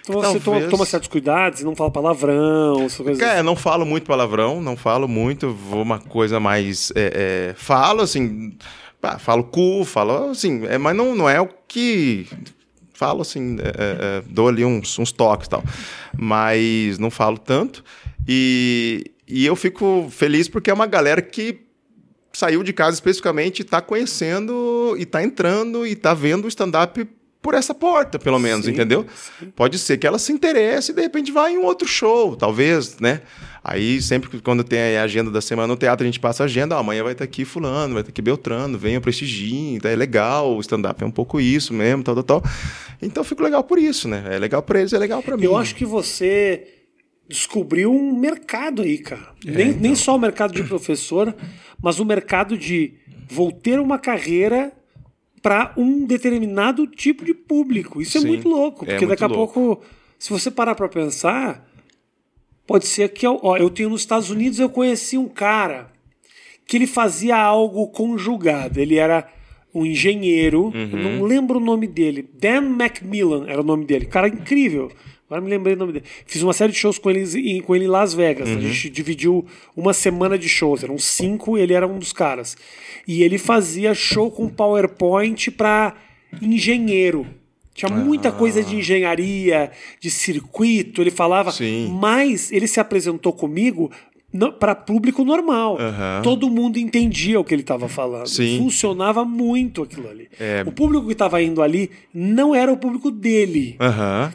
[0.09, 3.23] Então você toma, toma certos cuidados, não fala palavrão, essas coisas.
[3.23, 6.91] É, não falo muito palavrão, não falo muito, vou uma coisa mais.
[6.97, 8.57] é, é, falo assim,
[9.01, 12.27] pá, falo cu, falo assim, é, mas não, não é o que.
[13.01, 15.65] Falo assim, é, é, é, dou ali uns, uns toques e tal.
[16.19, 17.83] Mas não falo tanto.
[18.29, 21.63] E, e eu fico feliz porque é uma galera que
[22.31, 27.09] saiu de casa especificamente e tá conhecendo, e tá entrando, e tá vendo o stand-up
[27.41, 29.07] por essa porta, pelo menos, Sim, entendeu?
[29.57, 32.99] Pode ser que ela se interesse e de repente vá em um outro show, talvez,
[32.99, 33.23] né?
[33.63, 36.47] Aí sempre que- quando tem a agenda da semana no teatro, a gente passa a
[36.47, 39.97] agenda, ó, amanhã vai estar aqui fulano, vai estar aqui Beltrano, venha prestigiem, tá, é
[39.97, 42.43] legal, o stand-up é um pouco isso mesmo, tal, tal, tal.
[43.03, 44.25] Então eu fico legal por isso, né?
[44.31, 45.45] É legal pra eles, é legal pra mim.
[45.45, 46.67] Eu acho que você
[47.29, 49.29] descobriu um mercado aí, cara.
[49.47, 49.81] É, nem, então.
[49.83, 51.35] nem só o mercado de professor,
[51.83, 52.95] mas o mercado de
[53.29, 54.73] vou ter uma carreira
[55.43, 58.03] para um determinado tipo de público.
[58.03, 59.55] Isso é Sim, muito louco, é porque muito daqui a louco.
[59.55, 59.85] pouco,
[60.19, 61.70] se você parar para pensar,
[62.71, 65.91] pode ser que eu, ó, eu tenho nos Estados Unidos eu conheci um cara
[66.65, 68.79] que ele fazia algo conjugado.
[68.79, 69.27] Ele era
[69.75, 71.19] um engenheiro, eu Uhum.
[71.19, 72.29] não lembro o nome dele.
[72.33, 74.07] Dan Macmillan era o nome dele.
[74.07, 74.89] Cara incrível.
[75.27, 76.05] Agora me lembrei o nome dele.
[76.25, 78.49] Fiz uma série de shows com ele em, com ele em Las Vegas.
[78.49, 78.59] Uhum.
[78.59, 79.45] A gente dividiu
[79.77, 80.85] uma semana de shows.
[80.85, 82.57] Eram cinco, ele era um dos caras.
[83.05, 85.97] E ele fazia show com PowerPoint para
[86.41, 87.27] engenheiro.
[87.87, 91.01] Tinha muita coisa de engenharia, de circuito.
[91.01, 91.51] Ele falava.
[91.53, 91.89] Sim.
[92.01, 93.91] Mas ele se apresentou comigo
[94.61, 95.77] para público normal.
[96.23, 98.29] Todo mundo entendia o que ele estava falando.
[98.29, 98.59] Sim.
[98.59, 100.29] Funcionava muito aquilo ali.
[100.39, 100.63] É.
[100.67, 103.77] O público que estava indo ali não era o público dele.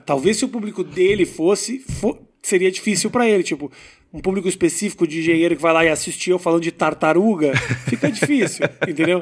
[0.05, 3.41] Talvez se o público dele fosse, fo- seria difícil para ele.
[3.43, 3.71] Tipo,
[4.15, 7.51] um público específico de engenheiro que vai lá e assistir eu falando de tartaruga,
[7.85, 9.21] fica difícil, entendeu?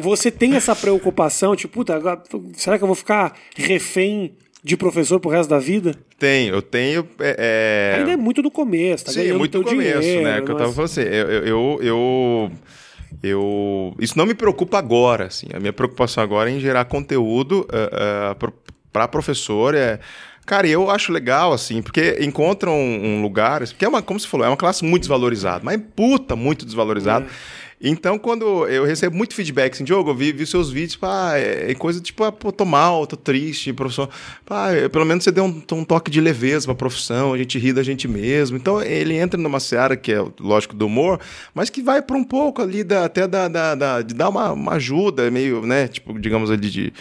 [0.00, 2.20] Você tem essa preocupação, tipo, puta, agora,
[2.54, 4.32] será que eu vou ficar refém
[4.64, 5.94] de professor pro resto da vida?
[6.18, 7.08] Tenho, eu tenho.
[7.20, 10.24] é, é- Ainda é muito no começo, tá Sim, é ganhando muito no começo, dinheiro,
[10.24, 10.40] né?
[10.40, 12.52] Que eu tava falando assim, eu, eu, eu,
[13.22, 15.46] eu, Isso não me preocupa agora, assim.
[15.54, 17.66] A minha preocupação agora é em gerar conteúdo
[18.92, 19.74] para professor.
[19.74, 20.00] É...
[20.50, 23.60] Cara, eu acho legal, assim, porque encontram um, lugar.
[23.60, 27.24] Porque é uma, como você falou, é uma classe muito desvalorizada, mas puta, muito desvalorizada.
[27.80, 31.70] Então, quando eu recebo muito feedback, assim, Diogo, eu vi, vi seus vídeos, pá, é,
[31.70, 34.08] é coisa tipo, ah, pô, tô mal, tô triste, professor.
[34.44, 37.56] Pá, é, pelo menos você deu um, um toque de leveza pra profissão, a gente
[37.56, 38.56] ri da gente mesmo.
[38.56, 41.20] Então, ele entra numa seara que é, lógico, do humor,
[41.54, 44.50] mas que vai para um pouco ali, da, até da, da, da- de dar uma,
[44.50, 46.92] uma ajuda, meio, né, tipo, digamos ali, de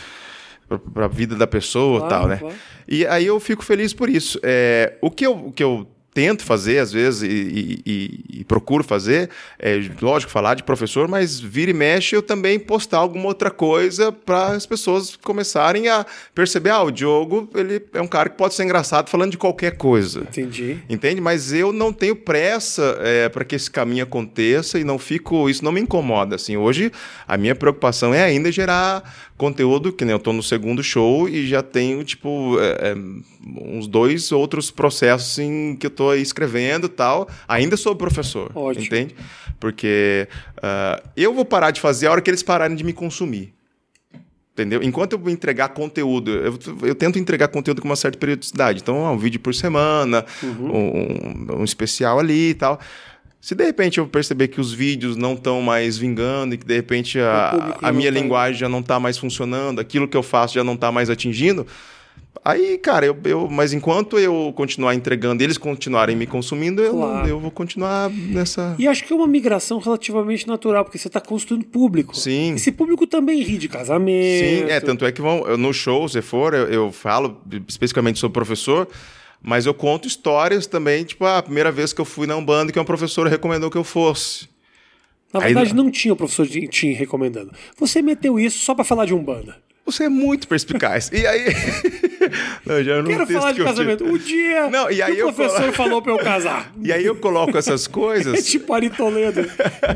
[0.77, 2.37] para a vida da pessoa Claro, tal, né?
[2.37, 2.55] claro.
[2.87, 4.39] E aí eu fico feliz por isso.
[4.43, 8.43] É, o, que eu, o que eu tento fazer, às vezes, e, e- e- e
[8.43, 9.29] procuro fazer,
[9.59, 14.11] é, lógico, falar de professor, mas vira e mexe eu também postar alguma outra coisa
[14.11, 16.03] para as pessoas começarem a
[16.33, 19.77] perceber, ah, o Diogo, ele é um cara que pode ser engraçado falando de qualquer
[19.77, 20.21] coisa.
[20.21, 20.79] Entendi.
[20.89, 21.21] Entende?
[21.21, 22.97] Mas eu não tenho pressa
[23.31, 25.47] para que esse caminho aconteça e não fico.
[25.47, 26.35] Isso não me incomoda.
[26.35, 26.91] Assim, hoje
[27.27, 31.47] a minha preocupação é ainda gerar conteúdo, que nem eu tô no segundo show e
[31.47, 32.95] já tenho, tipo, é, é,
[33.75, 37.27] uns dois outros processos em que eu tô aí escrevendo e tal.
[37.47, 38.51] Ainda sou professor.
[38.53, 38.85] Ótimo.
[38.85, 39.15] Entende?
[39.59, 40.27] Porque
[40.61, 43.53] ah, eu vou parar de fazer a hora que eles pararem de me consumir.
[44.53, 44.83] Entendeu?
[44.83, 48.81] Enquanto eu vou entregar conteúdo, eu, eu tento entregar conteúdo com uma certa periodicidade.
[48.81, 52.77] Então, ah, um vídeo por semana, um, um- um especial ali e tal.
[53.41, 56.75] Se de repente eu perceber que os vídeos não estão mais vingando e que de
[56.75, 60.55] repente a, a minha tá- linguagem já não está mais funcionando, aquilo que eu faço
[60.55, 61.65] já não está mais atingindo,
[62.43, 66.99] aí, cara, eu, eu- mas enquanto eu continuar entregando eles continuarem me consumindo, eu, não-
[66.99, 67.27] Claro.
[67.29, 68.75] eu vou continuar nessa.
[68.77, 72.17] E acho que é uma migração relativamente natural, porque você está construindo público.
[72.17, 72.55] Sim.
[72.55, 74.65] Esse público também ri de casamento.
[74.65, 78.33] Sim, é, tanto é que vão, no show, se for, eu, eu falo especificamente sobre
[78.33, 78.85] professor,
[79.41, 82.71] mas eu conto histórias também, tipo, ah, a primeira vez que eu fui na Umbanda
[82.71, 84.47] que uma professora recomendou que eu fosse.
[85.33, 87.51] Na Aí- verdade, não tinha o professor de- Tim recomendando.
[87.77, 89.57] Você meteu isso só para falar de Umbanda.
[89.85, 91.09] Você é muito perspicaz.
[91.11, 91.45] E aí.
[92.65, 94.03] não, já no Quero falar de que casamento.
[94.03, 96.71] tive- O dia Não, e aí que o professor colo- falou para eu casar.
[96.83, 98.47] E aí eu coloco essas É coisas.
[98.47, 99.41] tipo Ari Toledo.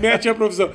[0.02, 0.72] Mete a profissão.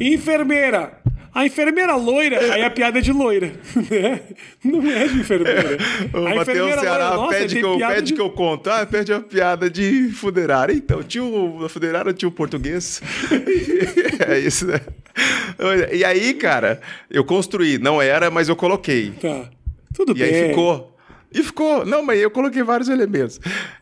[0.00, 0.98] Enfermeira.
[1.32, 3.52] A enfermeira loira, aí a piada é de loira.
[3.90, 4.20] né?
[4.64, 5.78] Não é de enfermeira.
[6.12, 8.68] O a Matheus Ceará nossa, pede, que eu, pede de- que eu conto.
[8.68, 10.72] Ah, pede a piada de funerária.
[10.72, 13.00] Então, tio funerária, tio português.
[14.28, 14.80] é isso, né?
[15.92, 17.78] E aí, cara, eu construí.
[17.78, 19.12] Não era, mas eu coloquei.
[19.20, 19.44] Tá.
[19.94, 20.34] Tudo E bem.
[20.34, 20.96] aí ficou.
[21.32, 21.86] E ficou.
[21.86, 23.40] Não, mas eu coloquei vários elementos.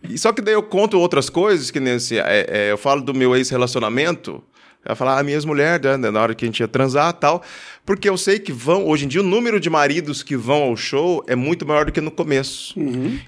[0.09, 2.19] E só que daí eu conto outras coisas, que nesse.
[2.19, 4.43] É, é, eu falo do meu ex-relacionamento.
[4.85, 7.43] Ela fala, ah, minha ex-mulher, né, na hora que a gente ia transar tal.
[7.85, 8.87] Porque eu sei que vão.
[8.87, 11.93] Hoje em dia, o número de maridos que vão ao show é muito maior do
[11.93, 12.79] que no começo.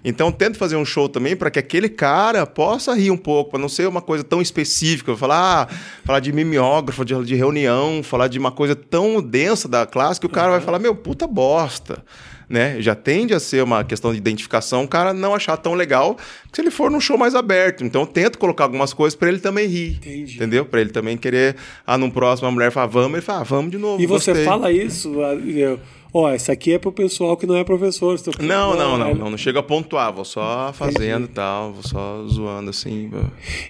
[0.04, 3.50] Então, eu tento fazer um show também para que aquele cara possa rir um pouco,
[3.50, 5.16] para não ser uma coisa tão específica.
[5.16, 9.84] Falar, ah, falar de mimeógrafo, de, de reunião, falar de uma coisa tão densa da
[9.86, 12.04] classe que o cara vai falar, meu, puta bosta
[12.50, 12.76] né?
[12.80, 16.16] Já tende a ser uma questão de identificação, o cara não achar tão legal
[16.50, 17.84] que se ele for num show mais aberto.
[17.84, 19.94] Então eu tento colocar algumas coisas para ele também rir.
[19.96, 20.34] Entendi.
[20.34, 20.64] Entendeu?
[20.66, 21.54] Para ele também querer,
[21.86, 24.02] ah, num próximo a mulher fala, vamos, ele fala, ah, vamos de novo.
[24.02, 24.44] E você gostei.
[24.44, 25.78] fala isso, eu-
[26.12, 28.18] Ó, isso aqui é pro pessoal que não é professor.
[28.40, 31.82] Não, não, não, é- não, não chego a pontuar, vou só fazendo e tal, vou
[31.82, 33.10] só zoando assim.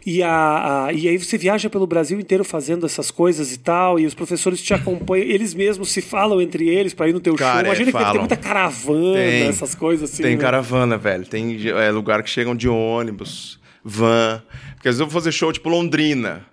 [0.07, 3.98] E, a, a- e aí você viaja pelo Brasil inteiro fazendo essas coisas e tal,
[4.00, 7.35] e os professores te acompanham, eles mesmos se falam entre eles pra ir no teu
[7.35, 7.61] Cara, show.
[7.61, 8.20] é, Imagina que deve ter falam.
[8.20, 9.46] muita caravana, Tem.
[9.48, 10.22] essas coisas assim.
[10.22, 10.40] Tem né?
[10.42, 11.26] caravana, velho.
[11.26, 14.42] Tem é, lugar que chegam de ônibus, van.
[14.76, 16.46] Porque às vezes eu vou fazer show tipo Londrina.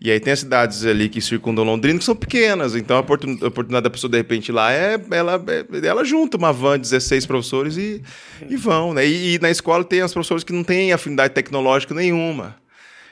[0.00, 2.76] E aí tem as cidades ali que circundam Londrina que são pequenas.
[2.76, 6.04] Então a oportun- a oportunidade da pessoa, de repente, ir lá é ela, é- ela
[6.04, 8.00] junta uma van de 16 professores e,
[8.48, 9.04] e vão, né?
[9.04, 12.54] E, e na escola tem as professores que não têm afinidade tecnológica nenhuma.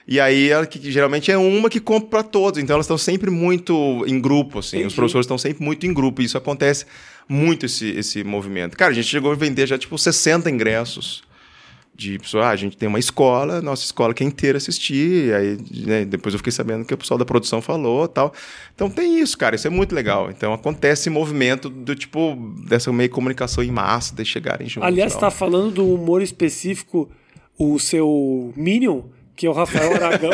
[0.09, 2.63] E aí, ela, que, geralmente é uma que compra para todos.
[2.63, 4.77] Então, elas estão sempre muito em grupo, assim.
[4.77, 4.95] Os Entendi.
[4.95, 6.23] professores estão sempre muito em grupo.
[6.23, 6.87] E isso acontece
[7.29, 8.77] muito, esse, esse movimento.
[8.77, 11.25] Cara, a gente chegou a vender já, tipo, 60 ingressos.
[11.97, 15.35] De pessoa, ah, a gente tem uma escola, nossa escola quer inteira assistir.
[15.35, 18.35] Aí, né, depois eu fiquei sabendo que o pessoal da produção falou tal.
[18.75, 19.57] Então, tem isso, cara.
[19.57, 20.31] Isso é muito legal.
[20.31, 22.37] Então, acontece esse movimento do tipo,
[22.69, 24.87] dessa meio comunicação em massa, de chegarem juntos.
[24.87, 25.23] Aliás, tal.
[25.23, 27.09] tá falando do humor específico,
[27.59, 29.03] o seu Minion,
[29.37, 30.31] que é o Rafael Aragão,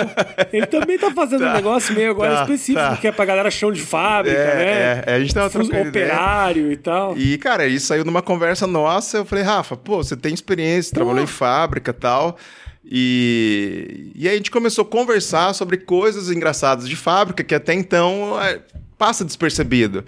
[0.53, 1.55] ele também tá fazendo um Tá.
[1.55, 2.97] negócio meio agora Tá, específico, tá.
[2.97, 4.65] que é pra galera chão de fábrica, É, né?
[4.65, 6.07] é, é, a gente tava Fus- trocando ideia.
[6.07, 7.19] Operário e tal.
[7.19, 9.19] E, cara, isso saiu numa conversa nossa.
[9.19, 12.37] Eu falei, Rafa, pô, você tem experiência, trabalhou em fábrica e tal.
[12.85, 17.75] E, e aí a gente começou a conversar sobre coisas engraçadas de fábrica que até
[17.75, 18.61] então é,
[18.99, 20.05] passa despercebido.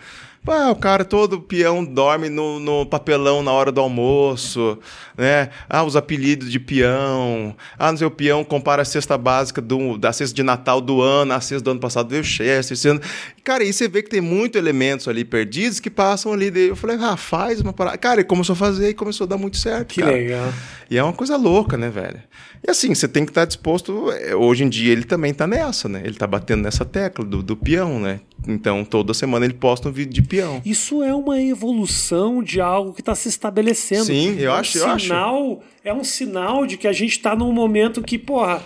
[0.47, 4.79] Ah, o cara todo peão dorme no, no papelão na hora do almoço,
[5.17, 5.49] né?
[5.69, 7.57] Ah, os apelidos de peão.
[7.79, 11.01] Ah, não sei, o peão compara a cesta básica do, da cesta de Natal do
[11.01, 12.75] ano, a cesta do ano passado veio Chester.
[12.75, 13.01] Esse ano...
[13.43, 16.51] Cara, e você vê que tem muitos elementos ali perdidos que passam ali.
[16.69, 17.97] Eu falei, ah, faz uma parada.
[17.99, 20.13] Cara, ele começou a fazer e começou a dar muito certo, Que cara.
[20.13, 20.53] legal.
[20.91, 22.21] E é uma coisa louca, né, velho?
[22.67, 24.11] E assim, você tem que estar disposto.
[24.13, 26.03] é, Hoje em dia ele também tá nessa, né?
[26.05, 28.21] Ele tá batendo nessa tecla do, do peão, né?
[28.47, 30.61] Então toda semana ele posta um vídeo de peão.
[30.65, 34.05] Isso é uma evolução de algo que está se estabelecendo.
[34.05, 35.07] Sim, eu é um acho, eu acho.
[35.07, 38.63] sinal, É um sinal de que a gente está num momento que, porra,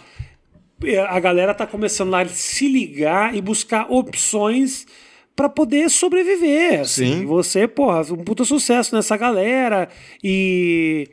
[0.85, 4.87] é, a galera tá começando a se ligar e buscar opções
[5.35, 6.81] para poder sobreviver.
[6.81, 7.21] assim.
[7.21, 7.27] Sim.
[7.27, 9.89] Você, porra, um puta sucesso nessa galera
[10.23, 11.09] e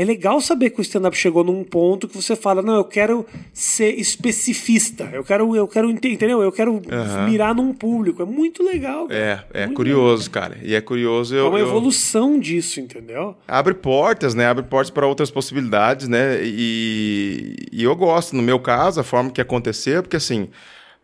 [0.00, 3.26] é legal saber que o stand-up chegou num ponto que você fala, não, eu quero
[3.52, 6.40] ser especificista, eu quero, eu quero, ente- entendeu?
[6.42, 6.80] Eu quero
[7.28, 8.22] mirar num público.
[8.22, 9.08] É muito legal.
[9.08, 9.44] cara.
[9.52, 10.58] É, é Muito curioso, cara.
[10.62, 11.34] E é curioso.
[11.34, 13.36] Eu, É uma eu- evolução disso, entendeu?
[13.46, 14.46] abre portas, né?
[14.46, 16.40] Abre portas para outras possibilidades, né?
[16.42, 20.48] E, e eu gosto, no meu caso, a forma que aconteceu, porque assim,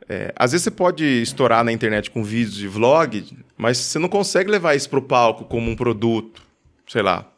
[0.09, 3.25] é, às vezes você pode estourar na internet com vídeos de vlog,
[3.57, 6.43] mas você não consegue levar isso pro palco como um produto,
[6.87, 7.31] sei lá.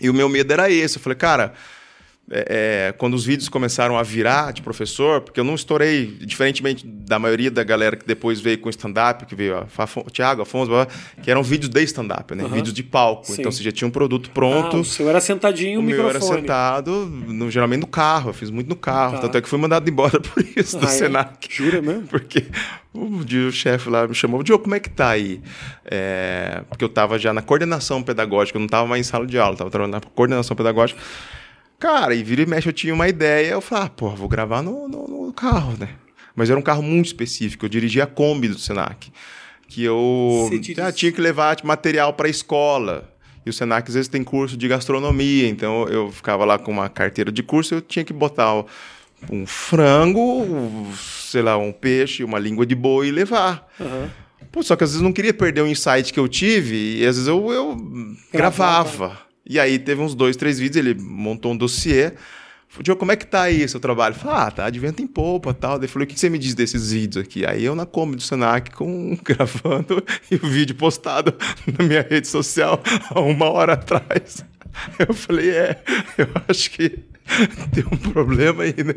[0.00, 0.96] E o meu medo era esse.
[0.96, 1.54] Eu falei, cara,
[2.30, 6.86] é, é, quando os vídeos começaram a virar de professor, porque eu não estourei, diferentemente
[6.86, 10.42] da maioria da galera que depois veio com stand-up, que veio a Fafo- o Thiago,
[10.42, 10.70] Afonso,
[11.22, 12.44] que eram vídeos de stand-up, né?
[12.44, 12.54] Aham.
[12.54, 13.26] Vídeos de palco.
[13.26, 13.36] Sim.
[13.40, 14.76] Então você já tinha um produto pronto.
[14.76, 18.34] Ah, o seu era sentadinho, O o meu era sentado, no- geralmente no carro, eu
[18.34, 19.14] fiz muito no carro.
[19.16, 19.20] Tá.
[19.22, 20.92] Tanto é que fui mandado embora por isso, do Ah, é?
[20.92, 21.48] Senac.
[21.50, 22.06] Jura mesmo?
[22.08, 22.44] Porque
[22.92, 25.40] o dia o chefe lá me chamou, Diogo, como é que tá aí?
[25.90, 29.38] É, porque eu tava já na coordenação pedagógica, eu não tava mais em sala de
[29.38, 31.00] aula, eu tava trabalhando na coordenação pedagógica.
[31.78, 34.62] Cara, e vira e mexe eu tinha uma ideia, eu falei, ah, pô, vou gravar
[34.62, 35.90] no, no- no carro, né?
[36.34, 39.12] Mas era um carro muito específico, eu dirigia a Kombi do Senac.
[39.68, 40.48] Que eu
[40.82, 43.12] ah, tinha que levar material para a escola.
[43.44, 46.88] E o Senac às vezes tem curso de gastronomia, então eu ficava lá com uma
[46.88, 48.64] carteira de curso, eu tinha que botar
[49.30, 53.66] um frango, sei lá, um peixe, uma língua de boi e levar.
[53.80, 54.10] Aham.
[54.50, 57.06] Pô, só que às vezes eu não queria perder o insight que eu tive e
[57.06, 57.76] às vezes eu, eu
[58.32, 59.18] gravava.
[59.48, 62.12] E aí teve uns dois, três vídeos, ele montou um dossiê.
[62.68, 64.14] Falei, Diogo, como é que tá aí seu trabalho?
[64.14, 65.78] Falei, ah, tá de vento em polpa tal.
[65.78, 67.46] Daí falei, o que você me diz desses vídeos aqui?
[67.46, 71.34] Aí eu na Kombi do Senac com, gravando e o vídeo postado
[71.78, 74.44] na minha rede social há uma hora atrás.
[74.98, 75.82] Eu falei, é,
[76.18, 76.98] eu acho que
[77.74, 78.94] tem um problema aí, né?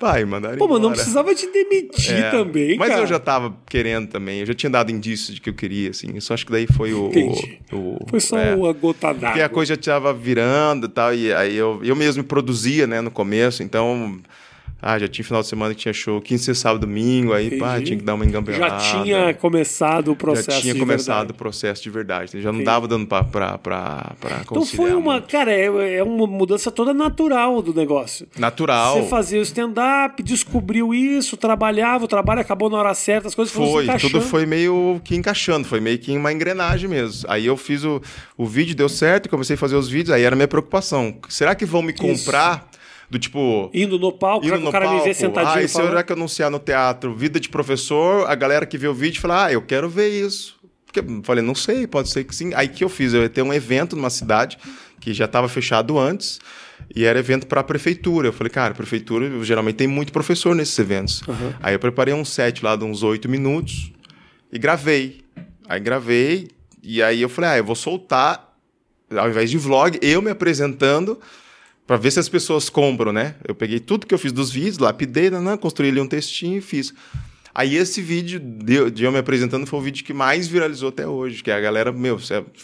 [0.00, 3.00] Pai, mandaram Pô, mas não precisava te demitir É, também, mas cara.
[3.02, 6.08] eu já tava querendo também, eu já tinha dado indícios de que eu queria, assim.
[6.14, 7.10] Eu só acho que daí foi o.
[7.72, 9.48] O, o- Foi só é, uma gota Porque a d'água.
[9.50, 13.10] coisa já tava virando e tal, e aí eu, eu mesmo me produzia, né, no
[13.10, 14.18] começo, então.
[14.80, 17.80] Ah, já tinha final de semana que tinha show, quinta, sexta, sábado, domingo, aí, pá,
[17.80, 18.78] tinha que dar uma engambelada.
[18.78, 21.38] Já tinha começado o processo Já tinha de começado o verdade.
[21.38, 22.30] processo de verdade.
[22.40, 22.64] Já não Entendi.
[22.64, 25.28] dava dando pra, pra, pra, pra Então foi uma, muito.
[25.28, 28.28] cara, é, é uma mudança toda natural do negócio.
[28.38, 29.02] Natural.
[29.02, 33.52] Você fazia o stand-up, descobriu isso, trabalhava, o trabalho acabou na hora certa, as coisas
[33.52, 34.12] foram Foi, encaixando.
[34.12, 37.28] tudo foi meio que encaixando, foi meio que uma engrenagem mesmo.
[37.28, 38.00] Aí eu fiz o,
[38.36, 41.16] o vídeo, deu certo, comecei a fazer os vídeos, aí era a minha preocupação.
[41.28, 42.68] Será que vão me comprar
[43.10, 43.70] do tipo.
[43.72, 45.90] Indo no palco, Indo no o cara me palco, vê sentadinho ah, e se eu
[45.90, 49.46] já que anunciar no teatro Vida de Professor, a galera que vê o vídeo fala,
[49.46, 50.56] ah, eu quero ver isso.
[50.84, 52.52] Porque eu falei, não sei, pode ser que sim.
[52.54, 54.58] Aí que eu fiz, eu ia ter um evento numa cidade
[55.00, 56.38] que já estava fechado antes
[56.94, 58.28] e era evento para a prefeitura.
[58.28, 61.22] Eu falei, cara, prefeitura geralmente tem muito professor nesses eventos.
[61.22, 61.52] Uhum.
[61.60, 63.92] Aí eu preparei um set lá de uns oito minutos
[64.52, 65.20] e gravei.
[65.68, 66.48] Aí gravei
[66.82, 68.48] e aí eu falei, ah, eu vou soltar
[69.16, 71.18] ao invés de vlog, eu me apresentando
[71.88, 73.34] para ver se as pessoas compram, né?
[73.48, 76.60] Eu peguei tudo que eu fiz dos vídeos, lapidei, né, construí ali um textinho e
[76.60, 76.92] fiz.
[77.54, 81.06] Aí esse vídeo de, de eu me apresentando foi o vídeo que mais viralizou até
[81.08, 82.18] hoje, que a galera, meu,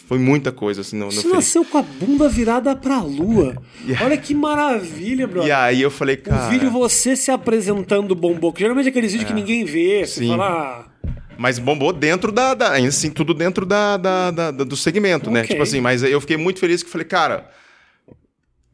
[0.07, 3.55] foi muita coisa assim no, no Você nasceu com a bunda virada pra lua.
[3.85, 4.03] Yeah.
[4.03, 5.49] Olha que maravilha, brother.
[5.49, 6.47] E aí eu falei, cara...
[6.47, 9.33] O vídeo você se apresentando bombou, que geralmente é aqueles vídeos é.
[9.33, 10.29] que ninguém vê, você Sim.
[10.29, 10.87] fala...
[10.97, 12.71] Ah, mas bombou dentro da, da.
[12.71, 15.41] Ainda assim, tudo dentro da, da, da do segmento, né?
[15.41, 15.41] okay.
[15.41, 15.47] né?
[15.47, 17.49] Tipo assim, mas eu fiquei muito feliz que falei, cara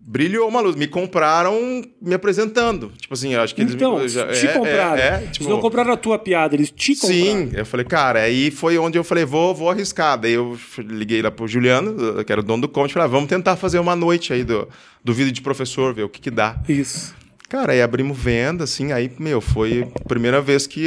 [0.01, 0.75] brilhou uma luz.
[0.75, 2.91] Me compraram me apresentando.
[2.97, 5.01] Tipo assim, eu acho que então, eles já, te é, compraram.
[5.01, 7.15] É, é, tipo, eles não compraram a tua piada, eles te compraram.
[7.15, 10.17] Sim, eu falei, cara, aí foi onde eu falei, vou, vou arriscar.
[10.17, 13.29] Daí eu liguei lá pro Juliano, que era o dono do Conte, falei, ah, vamos
[13.29, 14.67] tentar fazer uma noite aí do,
[15.03, 16.61] do vídeo de professor, ver o que que dá.
[16.67, 17.15] Isso.
[17.51, 20.85] Cara, aí abrimos venda, assim, aí, meu, foi a primeira vez que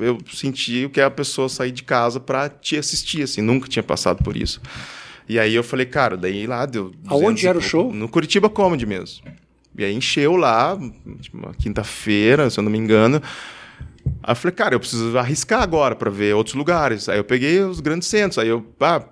[0.00, 3.68] eu senti o que é a pessoa sair de casa para te assistir, assim, nunca
[3.68, 4.58] tinha passado por isso.
[5.28, 6.92] E aí eu falei, cara, daí lá deu.
[7.06, 7.92] Aonde era o show?
[7.92, 9.24] No Curitiba Comedy mesmo.
[9.76, 10.78] E aí encheu lá,
[11.20, 13.20] tipo, uma quinta-feira, se eu não me engano.
[14.22, 17.08] Aí eu falei, cara, eu preciso arriscar agora para ver outros lugares.
[17.08, 18.38] Aí eu peguei os grandes centros.
[18.38, 19.02] Aí eu, ah,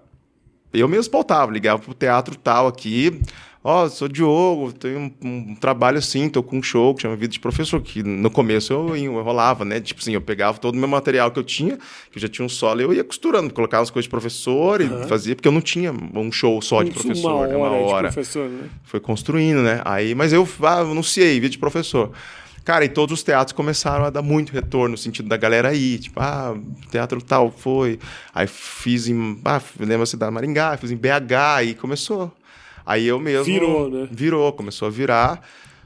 [0.73, 3.21] eu mesmo pautava, ligava pro teatro tal aqui.
[3.67, 7.17] Ó, oh, sou Diogo, tenho um, um, trabalho assim, tô com um show que chama
[7.17, 9.81] Vida de Professor, que no começo eu, enrolava, né?
[9.81, 11.79] Tipo assim, eu pegava todo o meu material que eu tinha,
[12.12, 14.85] que eu já tinha um solo, eu ia costurando, colocava as coisas de professor e
[14.85, 15.09] uhum.
[15.09, 18.09] fazia, porque eu não tinha um show só de professor, uma hora, uma hora.
[18.09, 18.69] De professor, né?
[18.85, 19.81] Foi construindo, né?
[19.87, 22.12] Aí, mas eu ah, anunciei Vida de Professor.
[22.67, 25.99] Cara, e todos os teatros começaram a dar muito retorno, no sentido da galera aí,
[25.99, 26.55] tipo, ah,
[26.91, 27.99] teatro tal foi.
[28.35, 32.31] Aí fiz em, ah, lembra-se da Maringá, fiz em BH, e começou.
[32.85, 33.45] Aí eu mesmo.
[33.45, 34.09] Virou, né?
[34.11, 35.41] Virou, começou a virar.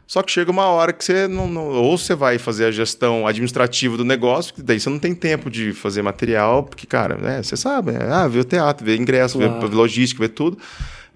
[0.07, 3.27] Só que chega uma hora que você não, não, Ou você vai fazer a gestão
[3.27, 7.43] administrativa do negócio, que daí você não tem tempo de fazer material, porque, cara, né,
[7.43, 8.09] você sabe, né?
[8.11, 9.69] ah, vê o teatro, vê ingresso, claro.
[9.69, 10.57] vê logística, vê tudo.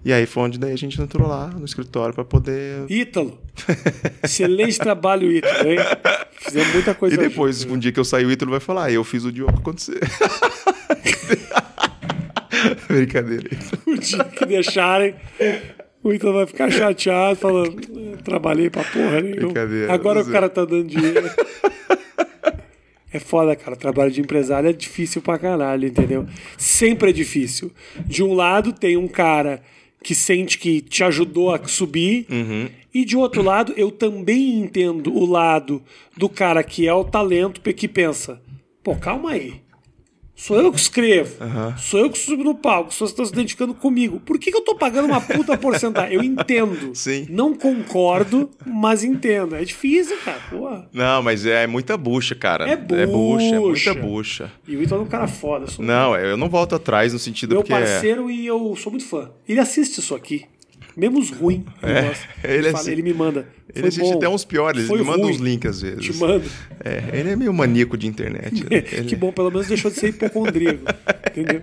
[0.05, 2.85] E aí foi onde daí a gente entrou lá no escritório para poder.
[2.87, 3.39] Ítalo!
[4.21, 5.79] Excelente trabalho, Ítalo, hein?
[6.39, 7.15] Fizemos muita coisa.
[7.15, 9.23] E depois, junto, um dia que eu sair, o Ítalo vai falar, ah, eu fiz
[9.25, 10.01] o Diogo acontecer.
[12.95, 13.49] Brincadeira.
[13.85, 15.15] O dia que deixarem,
[16.03, 17.81] o Ítalo vai ficar chateado, falando:
[18.23, 19.47] trabalhei pra porra nenhuma.
[19.47, 19.93] Brincadeira.
[19.93, 21.29] Agora o cara tá dando dinheiro.
[23.13, 23.77] É foda, cara.
[23.77, 26.25] Trabalho de empresário é difícil pra caralho, entendeu?
[26.57, 27.71] Sempre é difícil.
[28.05, 29.61] De um lado, tem um cara
[30.01, 32.25] que sente que te ajudou a subir.
[32.29, 32.67] Uhum.
[32.93, 35.81] E de outro lado, eu também entendo o lado
[36.17, 38.41] do cara que é o talento, que pensa:
[38.83, 39.62] pô, calma aí.
[40.43, 41.41] Sou eu que escrevo.
[41.41, 41.77] Uhum.
[41.77, 42.89] Sou eu que subo no palco.
[42.89, 44.19] As pessoas estão se identificando comigo.
[44.19, 46.15] Por que, que eu tô pagando uma puta porcentagem?
[46.15, 46.93] Eu entendo.
[46.93, 47.25] Sim.
[47.29, 49.55] Não concordo, mas entendo.
[49.55, 50.41] É difícil, cara.
[50.49, 50.89] Porra.
[50.91, 52.67] Não, mas é muita bucha, cara.
[52.67, 53.01] É bucha.
[53.01, 54.51] É bucha, é muita bucha.
[54.67, 55.65] E o Ítalo é um cara foda.
[55.79, 57.71] Não, eu não volto atrás no sentido Meu porque...
[57.71, 59.31] Meu é parceiro e eu sou muito fã.
[59.47, 60.45] Ele assiste isso aqui.
[60.95, 61.63] Mesmo os ruins.
[61.81, 62.13] É,
[62.55, 63.47] ele, fala, assim, ele me manda.
[63.73, 64.17] Ele assiste bom.
[64.17, 65.31] até uns piores, ele manda ruim.
[65.31, 66.05] uns links às vezes.
[66.05, 66.45] Te manda.
[66.83, 68.63] É, ele é meio maníaco de internet.
[68.69, 68.83] Né?
[68.91, 69.05] ele...
[69.05, 70.83] que bom, pelo menos deixou de ser hipocondríaco.
[71.29, 71.61] entendeu?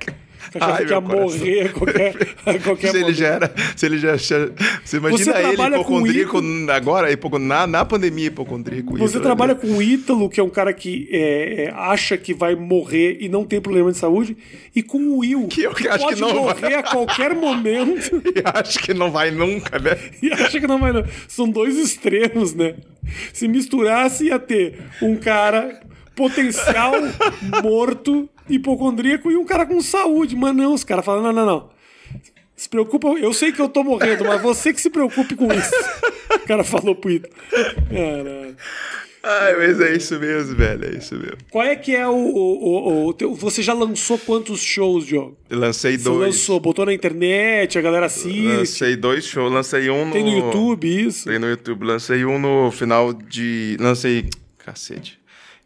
[0.55, 2.15] Achava que ia morrer a qualquer,
[2.47, 7.13] a qualquer se ele já era, se ele já, você imagina você ele hipocondríaco agora,
[7.13, 7.39] hipoc...
[7.39, 8.97] na, na pandemia hipocondríaco.
[8.97, 9.61] Você Ítalo, trabalha né?
[9.61, 13.29] com o Ítalo, que é um cara que é, é, acha que vai morrer e
[13.29, 14.37] não tem problema de saúde,
[14.75, 16.75] e com o Will, que, eu que acho pode que não morrer vai.
[16.75, 18.23] a qualquer momento.
[18.35, 19.97] e acho que não vai nunca, né?
[20.23, 21.05] e acha que não vai não.
[21.29, 22.75] São dois extremos, né?
[23.33, 25.81] Se misturasse, ia ter um cara
[26.15, 26.93] potencial
[27.63, 30.37] morto, hipocondríaco e um cara com saúde.
[30.37, 31.71] Mas não, os caras falam: não, não, não.
[32.57, 35.73] Se preocupa, eu sei que eu tô morrendo, mas você que se preocupe com isso.
[36.35, 37.29] O cara falou pro Ito.
[37.91, 38.57] Caralho.
[39.23, 40.85] Ai, mas é isso mesmo, velho.
[40.85, 41.39] É isso mesmo.
[41.51, 42.13] Qual é que é o.
[42.13, 45.37] o, o, o você já lançou quantos shows, Diogo?
[45.51, 46.21] Lancei você dois.
[46.21, 48.47] lançou, botou na internet, a galera assiste.
[48.47, 50.13] Lancei dois shows, lancei um no.
[50.13, 51.29] Tem no YouTube isso?
[51.29, 51.85] Tem no YouTube.
[51.85, 53.77] Lancei um no final de.
[53.79, 54.29] Lancei.
[54.59, 55.20] Cacete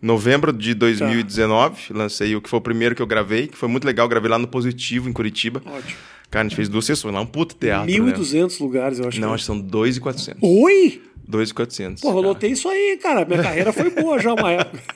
[0.04, 1.94] novembro de 2019, tá.
[1.98, 4.38] lancei o que foi o primeiro que eu gravei, que foi muito legal, gravei lá
[4.38, 5.62] no Positivo, em Curitiba.
[5.64, 5.98] Ótimo.
[6.30, 7.90] Cara, a gente fez duas sessões lá, um puto teatro.
[7.90, 8.56] 1.200 né?
[8.60, 9.20] lugares, eu acho.
[9.20, 9.34] Não, que...
[9.34, 10.36] acho que são 2.400.
[10.42, 11.02] Oi?
[11.30, 12.00] 2.400.
[12.00, 13.24] Pô, eu lotei isso aí, cara.
[13.24, 14.82] Minha carreira foi boa já uma época.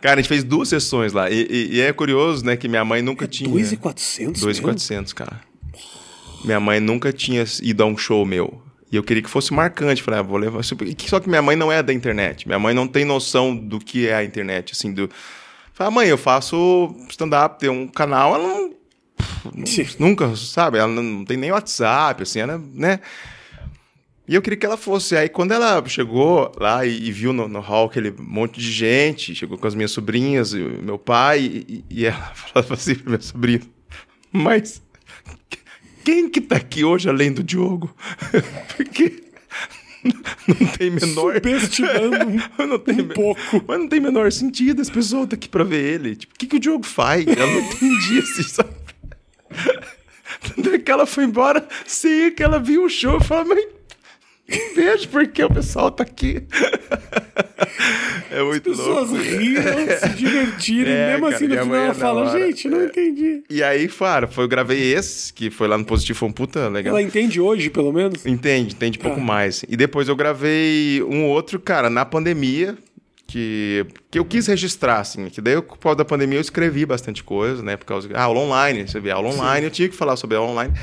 [0.00, 1.30] Cara, a gente fez duas sessões lá.
[1.30, 3.48] E, e, e é curioso, né, que minha mãe nunca é tinha.
[3.48, 4.32] 2.400?
[4.32, 5.40] 2.400, cara.
[6.44, 8.60] Minha mãe nunca tinha ido a um show meu.
[8.92, 10.02] E eu queria que fosse marcante.
[10.02, 10.62] Falei, ah, vou levar.
[10.62, 12.46] Só que minha mãe não é da internet.
[12.46, 15.08] Minha mãe não tem noção do que é a internet, assim, do.
[15.72, 18.34] Falei, ah, mãe, eu faço stand-up, tem um canal.
[18.34, 18.74] Ela não
[19.64, 19.86] Sim.
[19.98, 20.76] nunca, sabe?
[20.76, 23.00] Ela não, tem nem WhatsApp, assim, ela, né?
[24.28, 25.16] E eu queria que ela fosse.
[25.16, 29.34] Aí quando ela chegou lá e, e viu no, no hall aquele monte de gente,
[29.34, 33.22] chegou com as minhas sobrinhas e meu pai, e, e ela falava assim pro meu
[33.22, 33.62] sobrinho,
[34.30, 34.82] mas
[36.04, 37.94] quem que tá aqui hoje além do Diogo?
[38.76, 39.22] Porque
[40.48, 41.34] não tem menor.
[41.34, 43.64] Subestimando um, não tem um me- pouco.
[43.66, 46.16] Mas não tem menor sentido esse pessoal tá aqui pra ver ele.
[46.16, 47.26] Tipo, o que, que o Diogo faz?
[47.26, 48.70] Ela não entendia, assim, sabe?
[50.40, 53.64] Tanto é que ela foi embora sem que ela viu o show e falou, mas
[54.74, 56.42] vejo porque o pessoal tá aqui.
[58.30, 59.24] é muito As pessoas louco.
[59.24, 62.80] riram, se divertirem, É, mesmo cara, assim no final ela na fala, hora, gente, não
[62.80, 62.84] é.
[62.86, 63.42] entendi.
[63.48, 66.68] E aí, claro, foi, eu gravei esse, que foi lá no Positivo, foi um puta
[66.68, 66.92] legal.
[66.96, 68.24] Ela entende hoje, pelo menos?
[68.26, 69.22] Entende, entende pouco Tá.
[69.22, 69.64] mais.
[69.68, 72.76] E depois eu gravei um outro, cara, na pandemia,
[73.26, 77.22] que, que eu quis registrar, assim, que daí, por causa da pandemia, eu escrevi bastante
[77.24, 77.76] coisa, né?
[77.76, 80.50] Por causa ah, aula online, você vê, aula online, eu tinha que falar sobre aula
[80.50, 80.74] online.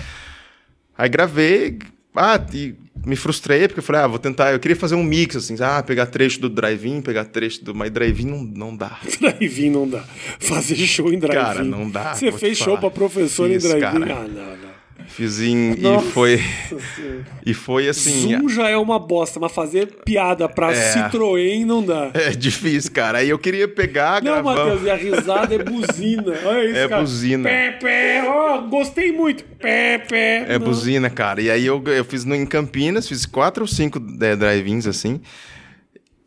[0.97, 1.78] Aí gravei,
[2.16, 2.74] ah, e
[3.06, 5.82] me frustrei, porque eu falei, ah, vou tentar, eu queria fazer um mix, assim, ah,
[5.82, 7.74] pegar trecho do drive-in, pegar trecho do.
[7.74, 9.00] Mas drive-in não, não dá.
[9.20, 10.04] Drive-in não dá.
[10.39, 11.43] Fazer show em drive-in.
[11.43, 14.04] Cara, não dá, Você fez show pra professor Fiz, em drive-in?
[14.04, 14.69] Ah, não, não.
[15.10, 15.74] Fiz em.
[15.74, 16.38] E Nossa foi.
[16.38, 17.26] Senhora.
[17.45, 18.38] E foi assim.
[18.38, 20.93] Zoom já é uma bosta, mas fazer piada pra É.
[20.93, 22.12] Citroën não dá.
[22.14, 23.18] É difícil, cara.
[23.18, 24.55] Aí eu queria pegar, Não, gravar.
[24.55, 26.34] Matheus, e a risada é buzina.
[26.45, 27.01] Olha isso, É cara.
[27.01, 27.49] buzina.
[27.49, 29.43] Pé, pé, ó, gostei muito.
[29.60, 30.45] Pé, pé.
[30.47, 30.66] É Não.
[30.66, 31.41] buzina, cara.
[31.41, 35.20] E aí eu, eu fiz no, em Campinas, fiz quatro ou cinco é, drive-ins assim.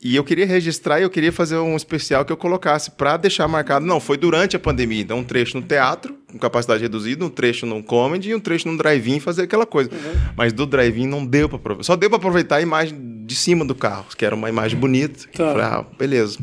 [0.05, 3.47] E eu queria registrar e eu queria fazer um especial que eu colocasse pra deixar
[3.47, 3.87] marcado.
[3.87, 5.01] Não, foi durante a pandemia.
[5.03, 8.67] Então, um trecho no teatro, com capacidade reduzida, um trecho no comedy e um trecho
[8.69, 9.91] no drive-in, fazer aquela coisa.
[10.37, 11.85] Mas do drive-in não deu pra aproveitar.
[11.85, 15.29] Só deu pra aproveitar a imagem de cima do carro, que era uma imagem bonita.
[15.33, 15.53] Tá.
[15.53, 16.37] Falei, ah, beleza,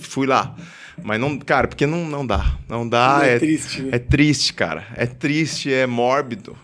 [0.00, 0.54] fui lá.
[1.02, 2.58] Mas não, cara, porque não, não dá.
[2.68, 3.18] Não dá.
[3.20, 3.88] Não é é, triste, né?
[3.92, 4.84] é triste, cara.
[4.94, 6.54] É triste, é mórbido.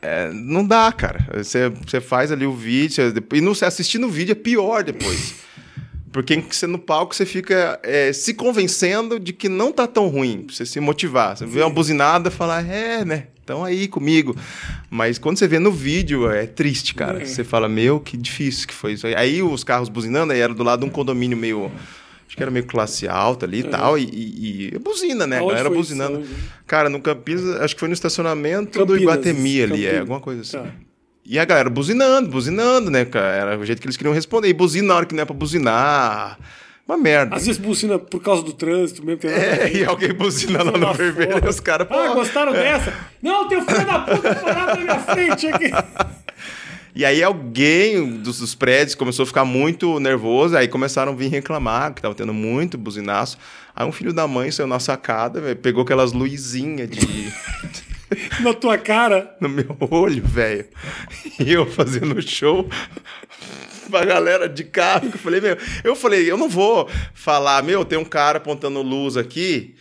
[0.00, 1.26] É, não dá, cara.
[1.34, 5.42] Você, você faz ali o vídeo, você- e não, assistindo o vídeo é pior depois.
[6.14, 10.44] Porque você no palco você fica é, se convencendo de que não tá tão ruim,
[10.44, 11.36] pra você se motivar.
[11.36, 13.26] Você vê uma buzinada e fala, é, né?
[13.40, 14.36] Estão aí comigo.
[14.88, 17.20] Mas quando você vê no vídeo, é triste, cara.
[17.20, 17.24] É.
[17.24, 19.14] Você fala, meu, que difícil que foi isso aí.
[19.16, 21.68] Aí os carros buzinando, aí era do lado de um condomínio meio.
[22.28, 23.98] Acho que era meio classe alta ali e tal.
[23.98, 25.38] E, e, e buzina, né?
[25.38, 25.76] A galera isso?
[25.76, 26.18] buzinando.
[26.18, 26.28] Aonde?
[26.64, 29.94] Cara, no Campinas, acho que foi no estacionamento do Campinas, Iguatemi ali, Campinas.
[29.94, 30.58] é, alguma coisa assim.
[30.58, 30.72] Tá.
[31.26, 33.34] E a galera buzinando, buzinando, né, cara?
[33.34, 34.48] Era o jeito que eles queriam responder.
[34.48, 36.38] E buzina na hora que não é pra buzinar.
[36.86, 37.34] Uma merda.
[37.34, 39.30] Às vezes buzina por causa do trânsito mesmo.
[39.30, 41.88] É, e alguém buzina lá no vermelho e os caras.
[41.90, 42.62] Ah, gostaram é.
[42.62, 42.92] dessa?
[43.22, 45.70] Não, tem o filho da puta parado na minha frente aqui.
[46.94, 51.28] E aí alguém dos, dos prédios começou a ficar muito nervoso, aí começaram a vir
[51.28, 53.36] reclamar que tava tendo muito buzinaço.
[53.74, 57.32] Aí um filho da mãe saiu na sacada, velho, pegou aquelas luzinhas de...
[58.40, 59.36] Na tua cara.
[59.40, 60.66] no meu olho, velho.
[61.38, 62.68] E eu fazendo show
[63.90, 65.10] pra galera de carro.
[65.12, 69.16] Eu falei, meu, eu falei, eu não vou falar, meu, tem um cara apontando luz
[69.16, 69.74] aqui.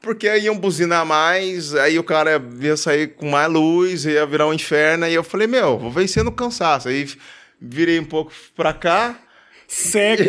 [0.00, 4.48] Porque aí iam buzinar mais, aí o cara ia sair com mais luz, ia virar
[4.48, 5.06] um inferno.
[5.06, 6.88] E eu falei, meu, vou vencer no cansaço.
[6.88, 7.08] Aí
[7.60, 9.16] virei um pouco pra cá
[9.74, 10.24] Cego,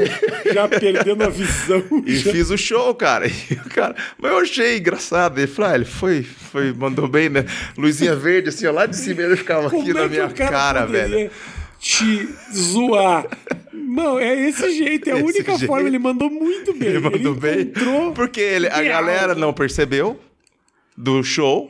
[0.53, 1.83] já perdendo a visão.
[2.07, 2.31] e já.
[2.31, 3.27] fiz o show, cara.
[3.51, 5.37] E o cara, mas eu achei engraçado.
[5.37, 7.43] Ele falou, ah, ele foi, foi, mandou bem, né?
[7.77, 10.49] Luzinha verde, assim, ó, lá de cima ele ficava Como aqui é na minha cara,
[10.49, 11.29] cara, velho.
[11.77, 13.27] Te zoar.
[13.73, 15.67] Não, é esse jeito, é a Esse única jeito.
[15.67, 15.89] forma.
[15.89, 16.87] Ele mandou muito bem.
[16.87, 17.61] Ele mandou bem.
[17.63, 20.17] encontrou Porque ele, a galera não percebeu
[20.95, 21.69] do show.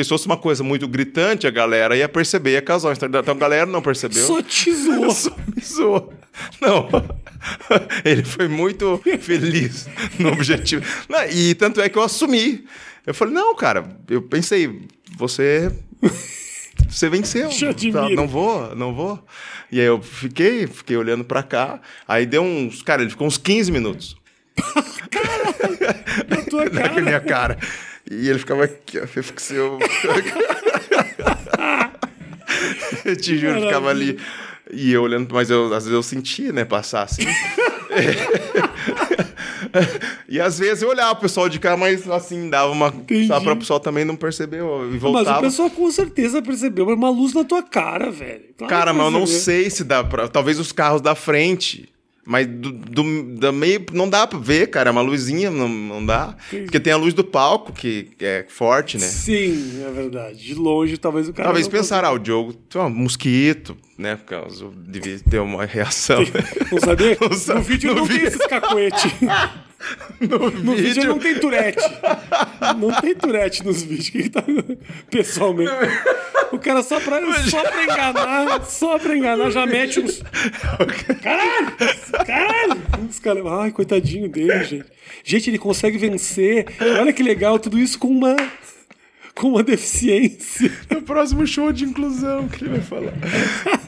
[0.00, 2.88] Porque se fosse uma coisa muito gritante, a galera ia perceber ia causar.
[2.88, 2.92] um.
[2.92, 4.26] Então a galera não percebeu.
[4.26, 5.10] Só te zoou.
[5.12, 6.14] Só me zoou.
[6.58, 6.88] Não.
[8.02, 9.86] Ele foi muito feliz
[10.18, 10.82] no objetivo.
[11.30, 12.64] E tanto é que eu assumi.
[13.06, 14.88] Eu falei, não, cara, eu pensei,
[15.18, 15.70] você.
[16.88, 17.50] Você venceu.
[17.92, 19.22] Tá, não vou, não vou.
[19.70, 21.78] E aí eu fiquei, fiquei olhando pra cá.
[22.08, 22.80] Aí deu uns.
[22.82, 24.16] Cara, ele ficou uns 15 minutos
[26.28, 27.00] Na tua na cara.
[27.02, 27.58] minha cara.
[28.10, 29.04] E ele ficava aqui, ó.
[29.04, 29.78] O.
[33.04, 33.68] eu te juro, Maravilha.
[33.68, 34.18] ficava ali.
[34.72, 37.22] E eu olhando, mas eu, às vezes eu sentia, né, passar assim.
[40.28, 42.88] e às vezes eu olhava o pessoal de cá, mas assim, dava uma.
[42.88, 43.26] Entendi.
[43.26, 45.38] Só para o pessoal também não perceber e Mas voltava.
[45.38, 48.42] o pessoal com certeza percebeu mas uma luz na tua cara, velho.
[48.58, 50.28] Claro Cara, mas eu não sei se dá pra.
[50.28, 51.88] Talvez os carros da frente.
[52.26, 53.84] Mas do, do, da meio.
[53.92, 54.90] Não dá pra ver, cara.
[54.90, 56.36] É uma luzinha, não, não dá.
[56.48, 59.06] Porque tem a luz do palco, que, é forte, né?
[59.06, 60.38] Sim, é verdade.
[60.38, 61.48] De longe, talvez o cara.
[61.48, 64.16] Talvez não pensar, ah, o Diogo tem um mosquito, né?
[64.16, 66.22] Por causa devia ter uma reação.
[66.70, 67.16] Não sabia?
[67.20, 68.28] Não sabe- no vídeo no não tem vídeo.
[68.28, 69.08] esses cacoete.
[70.20, 71.08] no, No vídeo vídeo.
[71.08, 71.78] não tem turete.
[72.78, 74.10] Não tem turete nos vídeos.
[74.10, 74.42] Que tá...
[75.10, 75.70] Pessoalmente.
[76.52, 80.20] O cara só pra, só pra enganar, só pra enganar, já mete uns.
[81.22, 81.72] Caralho!
[82.26, 82.82] Caralho!
[83.08, 83.46] Os caras.
[83.46, 84.86] Ai, coitadinho dele, gente.
[85.24, 86.66] Gente, ele consegue vencer.
[86.98, 88.36] Olha que legal, tudo isso com uma.
[89.40, 90.70] Com uma deficiência.
[90.90, 93.14] No próximo show de inclusão que ele vai falar.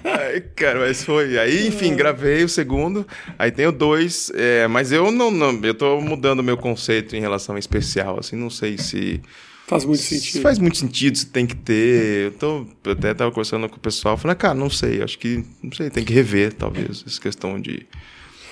[0.02, 1.38] Ai, cara, mas foi.
[1.38, 3.06] Aí, enfim, gravei o segundo.
[3.38, 4.32] Aí tem o dois.
[4.34, 5.60] é, mas eu não, não.
[5.62, 8.18] Eu tô mudando meu conceito em relação a especial.
[8.18, 9.20] Assim, não sei se.
[9.66, 10.42] Faz muito Se sentido.
[10.42, 12.24] faz muito sentido, se tem que ter.
[12.26, 15.44] Eu, tô, eu até tava conversando com o pessoal, falei, cara, não sei, acho que,
[15.62, 17.86] não sei, tem que rever, talvez, essa questão de.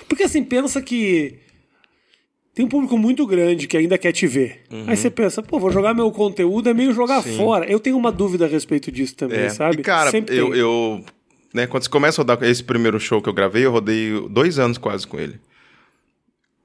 [0.09, 1.34] Porque assim, pensa que
[2.55, 4.62] tem um público muito grande que ainda quer te ver.
[4.86, 7.22] Aí você pensa, pô, vou jogar meu conteúdo, é meio jogar Uhum.
[7.22, 7.36] Sim.
[7.36, 7.64] fora.
[7.70, 9.48] Eu tenho uma dúvida a respeito disso também, É.
[9.51, 9.80] sabe?
[9.80, 11.05] E, cara, Sempre eu, eu.
[11.55, 14.59] Né, quando você começa a rodar esse primeiro show que eu gravei, eu rodei dois
[14.59, 15.38] anos quase com ele.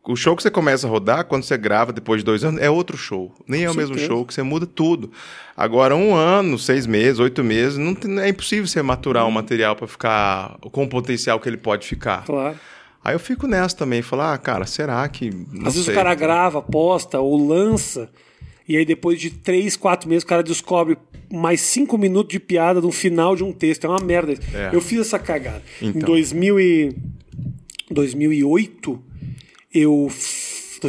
[0.07, 2.69] O show que você começa a rodar, quando você grava depois de dois anos, é
[2.69, 3.33] outro show.
[3.47, 5.11] Nem é o mesmo show, que você muda tudo.
[5.57, 9.75] Agora, um ano, seis meses, oito meses, não tem- é impossível você maturar um material
[9.75, 12.23] pra ficar com o potencial que ele pode ficar.
[12.23, 12.55] Claro.
[13.05, 15.29] Aí eu fico nessa também, falar, ah, cara, será que.
[15.29, 15.93] Não Às vezes sei.
[15.93, 18.09] o cara grava, posta ou lança,
[18.67, 20.97] e aí depois de três, quatro meses o cara descobre
[21.31, 23.85] mais cinco minutos de piada no final de um texto.
[23.85, 24.33] É uma merda.
[24.53, 24.71] É.
[24.73, 25.61] Eu fiz essa cagada.
[25.81, 26.01] Em Então.
[26.07, 26.95] 2000 e...
[27.91, 28.99] 2008,
[29.73, 30.09] eu.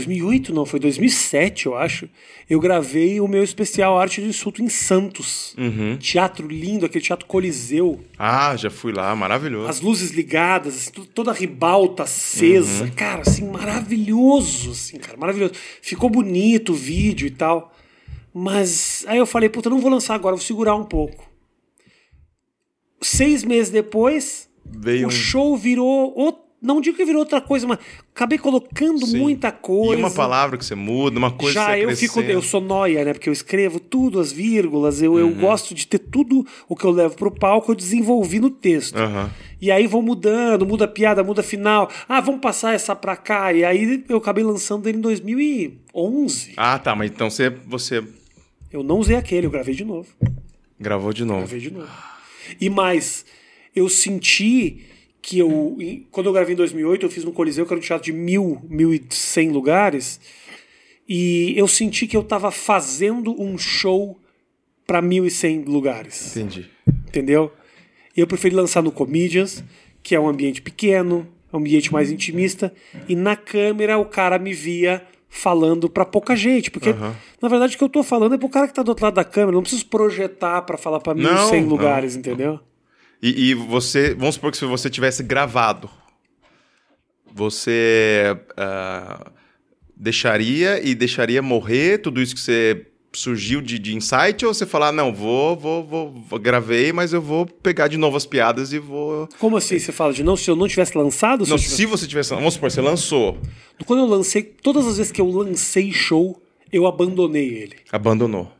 [0.00, 2.08] F- 2008 não, foi 2007, eu acho.
[2.48, 5.54] Eu gravei o meu especial Arte do Insulto em Santos.
[5.58, 5.96] Uhum.
[5.96, 8.00] Teatro lindo, aquele teatro Coliseu.
[8.18, 9.68] Ah, já fui lá, maravilhoso.
[9.68, 12.84] As luzes ligadas, assim, to- toda a ribalta acesa.
[12.84, 12.90] Uhum.
[12.90, 15.54] Cara, assim, maravilhoso, assim, cara, maravilhoso.
[15.82, 17.72] Ficou bonito o vídeo e tal.
[18.32, 21.26] Mas aí eu falei, puta, não vou lançar agora, vou segurar um pouco.
[23.02, 26.14] Seis meses depois, Veio o um- show virou.
[26.18, 27.78] out- Não digo que virou outra coisa, mas
[28.14, 29.18] acabei colocando Sim.
[29.18, 30.00] muita coisa.
[30.00, 32.60] E uma palavra que você muda, uma coisa Já que você eu fico, eu sou
[32.62, 33.12] noia, né?
[33.12, 36.90] Porque eu escrevo tudo, as vírgulas, eu, eu gosto de ter tudo o que eu
[36.90, 38.96] levo pro palco, eu desenvolvi no texto.
[38.96, 39.30] Aham.
[39.60, 41.90] E aí vou mudando, muda a piada, muda a final.
[42.08, 43.52] Ah, vamos passar essa pra cá.
[43.52, 46.54] E aí eu acabei lançando ele em 2011.
[46.56, 48.02] Ah, tá, mas então você, você
[48.72, 50.08] Eu não usei aquele, eu gravei de novo.
[50.80, 51.40] gravou de novo.
[51.40, 51.88] Gravei de novo.
[52.60, 53.24] E mais,
[53.74, 54.84] eu senti
[55.26, 55.76] que eu.
[56.12, 58.62] Quando eu gravei em 2008, eu fiz no Coliseu, que era um teatro de mil,
[58.70, 60.20] mil e cem lugares.
[61.08, 64.16] E eu senti que eu tava fazendo um show
[64.86, 66.36] pra mil e cem lugares.
[66.36, 66.70] Entendi.
[67.08, 67.52] Entendeu?
[68.16, 69.64] E eu preferi lançar no Comedians,
[70.00, 72.72] que é um ambiente pequeno, é um ambiente mais intimista,
[73.08, 76.94] e na câmera o cara me via falando pra pouca gente, porque
[77.42, 79.14] na verdade o que eu tô falando é pro cara que tá do outro lado
[79.14, 81.68] da câmera, não preciso projetar pra falar pra Não, 1.100 não.
[81.68, 82.60] lugares, entendeu?
[83.28, 85.90] E, e você, vamos supor que se você tivesse gravado,
[87.32, 89.30] você ah,
[89.96, 94.92] deixaria e deixaria morrer tudo isso que você surgiu de, de insight ou você falar,
[94.92, 98.78] não, vou, vou, vou, vou- gravei, mas eu vou pegar de novo as piadas e
[98.78, 99.26] vou...
[99.38, 101.44] Como assim você fala de não, se eu não tivesse lançado?
[101.44, 103.38] se Não, tivesse- se você tivesse, vamos supor, você lançou,
[103.86, 107.76] Quando eu lancei, todas as vezes que eu lancei show, eu abandonei ele.
[107.90, 108.52] abandonou.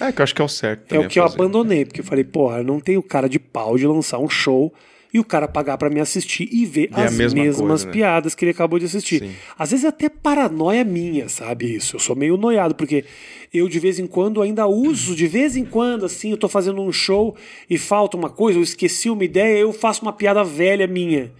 [0.00, 1.34] É, que eu acho que é o certo É o que eu fazer.
[1.36, 4.72] abandonei, porque eu falei, porra, eu não tenho cara de pau de lançar um show
[5.12, 7.92] e o cara pagar pra me assistir e ver E as mesma mesmas coisa, né?
[7.92, 9.20] piadas que ele acabou de assistir.
[9.20, 9.32] Sim.
[9.56, 11.94] Às vezes é até paranoia minha, sabe isso?
[11.94, 13.04] Eu sou meio noiado, porque
[13.52, 16.80] eu de vez em quando ainda uso, de vez em quando, assim, eu tô fazendo
[16.82, 17.36] um show
[17.70, 21.30] e falta uma coisa, eu esqueci uma ideia, eu faço uma piada velha minha.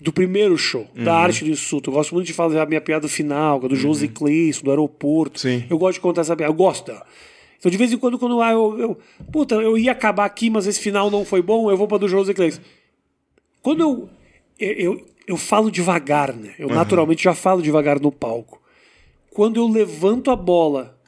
[0.00, 1.04] Do primeiro show, Uhum.
[1.04, 1.88] da arte do insulto.
[1.90, 5.44] Eu gosto muito de fazer a minha piada final, do Josi Cleison, do aeroporto.
[5.46, 5.58] Uhum.
[5.60, 5.64] Sim.
[5.70, 6.50] Eu gosto de contar essa piada.
[6.52, 7.04] Eu gosto dela.
[7.64, 8.98] Então, de vez em quando, quando ah, eu, eu.
[9.32, 12.06] Puta, eu ia acabar aqui, mas esse final não foi bom, eu vou pra do
[12.06, 12.60] José Cleis.
[13.62, 14.08] Quando eu,
[14.58, 15.06] eu, eu.
[15.28, 16.54] eu falo devagar, né?
[16.58, 18.60] Eu naturalmente já falo devagar no palco.
[19.30, 21.00] Quando eu levanto a bola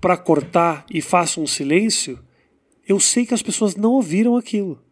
[0.00, 2.18] pra cortar e faço um silêncio,
[2.88, 4.82] eu sei que as pessoas não ouviram aquilo.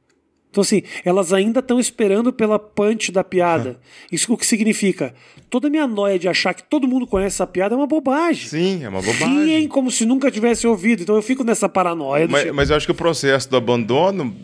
[0.57, 3.79] Então, assim, elas ainda estão esperando pela punch da piada.
[4.11, 5.15] Isso o que significa?
[5.51, 8.49] Toda a minha noia de achar que todo mundo conhece essa piada é uma bobagem.
[8.49, 9.45] Sim, é uma bobagem.
[9.45, 11.03] Riem como se nunca tivesse ouvido.
[11.03, 12.27] Então eu fico nessa paranoia.
[12.27, 14.35] Mas, tipo, mas eu acho que o processo do abandono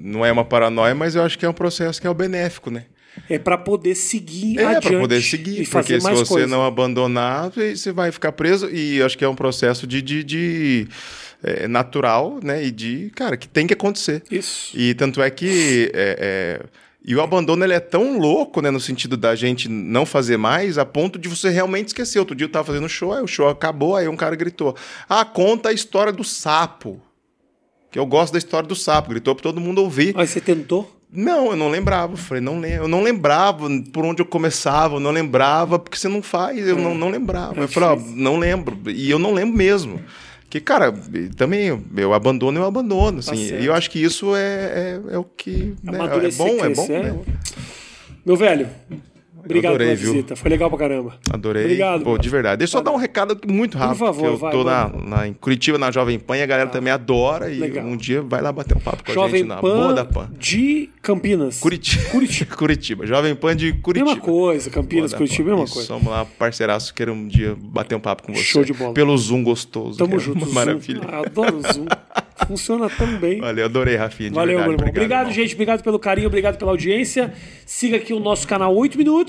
[0.00, 2.70] não é uma paranoia, mas eu acho que é um processo que é o benéfico,
[2.70, 2.84] né?
[3.28, 4.88] É pra poder seguir É, adiante.
[4.88, 6.50] para poder seguir, e fazer porque se você coisas.
[6.50, 10.22] não abandonar, você vai ficar preso, e eu acho que é um processo de, de,
[10.22, 10.88] de,
[11.42, 12.64] é, natural, né?
[12.64, 14.22] E de, cara, que tem que acontecer.
[14.30, 14.76] Isso.
[14.76, 15.90] E tanto é que.
[15.94, 16.66] é, é,
[17.04, 18.70] e o abandono ele é tão louco, né?
[18.70, 22.18] No sentido da gente não fazer mais, a ponto de você realmente esquecer.
[22.18, 24.76] Outro dia eu tava fazendo show, aí o show acabou, aí um cara gritou:
[25.08, 27.00] Ah, conta a história do sapo.
[27.90, 30.14] Que eu gosto da história do sapo, gritou pra todo mundo ouvir.
[30.16, 30.94] Aí você tentou?
[31.10, 32.12] Não, eu não lembrava.
[32.12, 32.84] Eu falei, não lembro.
[32.84, 36.76] Eu não lembrava por onde eu começava, eu não lembrava, porque você não faz, eu
[36.76, 37.58] não, não lembrava.
[37.60, 38.78] É eu falei, ó, não lembro.
[38.88, 40.02] E eu não lembro mesmo.
[40.50, 40.92] Que, cara,
[41.36, 43.18] também eu, abandono, eu abandono.
[43.18, 43.62] Assim, certo.
[43.62, 45.74] e eu acho que isso é, é, é o que.
[45.82, 46.88] né, é bom, é bom.
[46.88, 47.18] né?
[48.24, 48.68] Meu velho,
[49.44, 50.12] obrigado adorei, pela viu?
[50.12, 50.36] visita.
[50.36, 51.14] Foi legal pra caramba.
[51.30, 51.64] Adorei.
[51.64, 52.02] Obrigado.
[52.04, 52.58] Pô, de verdade.
[52.58, 53.98] Deixa eu só dar um recado muito rápido.
[53.98, 55.16] favor, que eu vai, tô na, manda.
[55.16, 57.50] na- em Curitiba, na Jovem Pan, e a galera também adora.
[57.50, 57.84] E Legal.
[57.84, 60.26] um dia vai lá bater um papo com a Jovem gente na Boa da Pan
[60.26, 60.30] Pan.
[60.38, 61.60] de Campinas.
[61.60, 62.04] Curitiba.
[62.10, 62.56] Curitiba.
[62.56, 63.06] Curitiba.
[63.06, 64.10] Jovem Pan de Curitiba.
[64.10, 65.56] Mesma coisa, Campinas, Boa Curitiba, Pan.
[65.56, 65.88] mesma coisa.
[65.94, 68.42] Vamos lá, parceiraço, quero um dia bater um papo com você.
[68.42, 68.92] Show de bola.
[68.94, 69.98] Pelo Zoom gostoso.
[69.98, 70.46] Tamo junto.
[70.52, 71.00] Maravilha.
[71.06, 71.86] Ah, adoro o Zoom.
[72.46, 73.40] Funciona tão bem.
[73.40, 74.30] Valeu, adorei, Rafinha.
[74.30, 74.68] Valeu, verdade.
[74.68, 74.88] meu irmão.
[74.90, 75.34] Obrigado, irmão.
[75.34, 75.54] gente.
[75.54, 77.32] Obrigado pelo carinho, obrigado pela audiência.
[77.66, 79.27] Siga aqui o nosso canal 8 Minutos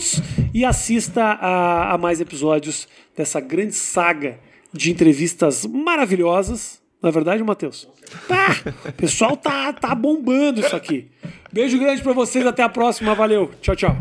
[0.53, 4.39] e assista a, a mais episódios dessa grande saga
[4.73, 6.79] de entrevistas maravilhosas.
[7.01, 7.87] Não é verdade, Matheus?
[8.85, 11.09] O pessoal tá, tá bombando isso aqui.
[11.51, 12.45] Beijo grande pra vocês.
[12.45, 13.15] Até a próxima.
[13.15, 13.51] Valeu.
[13.61, 13.97] Tchau, tchau.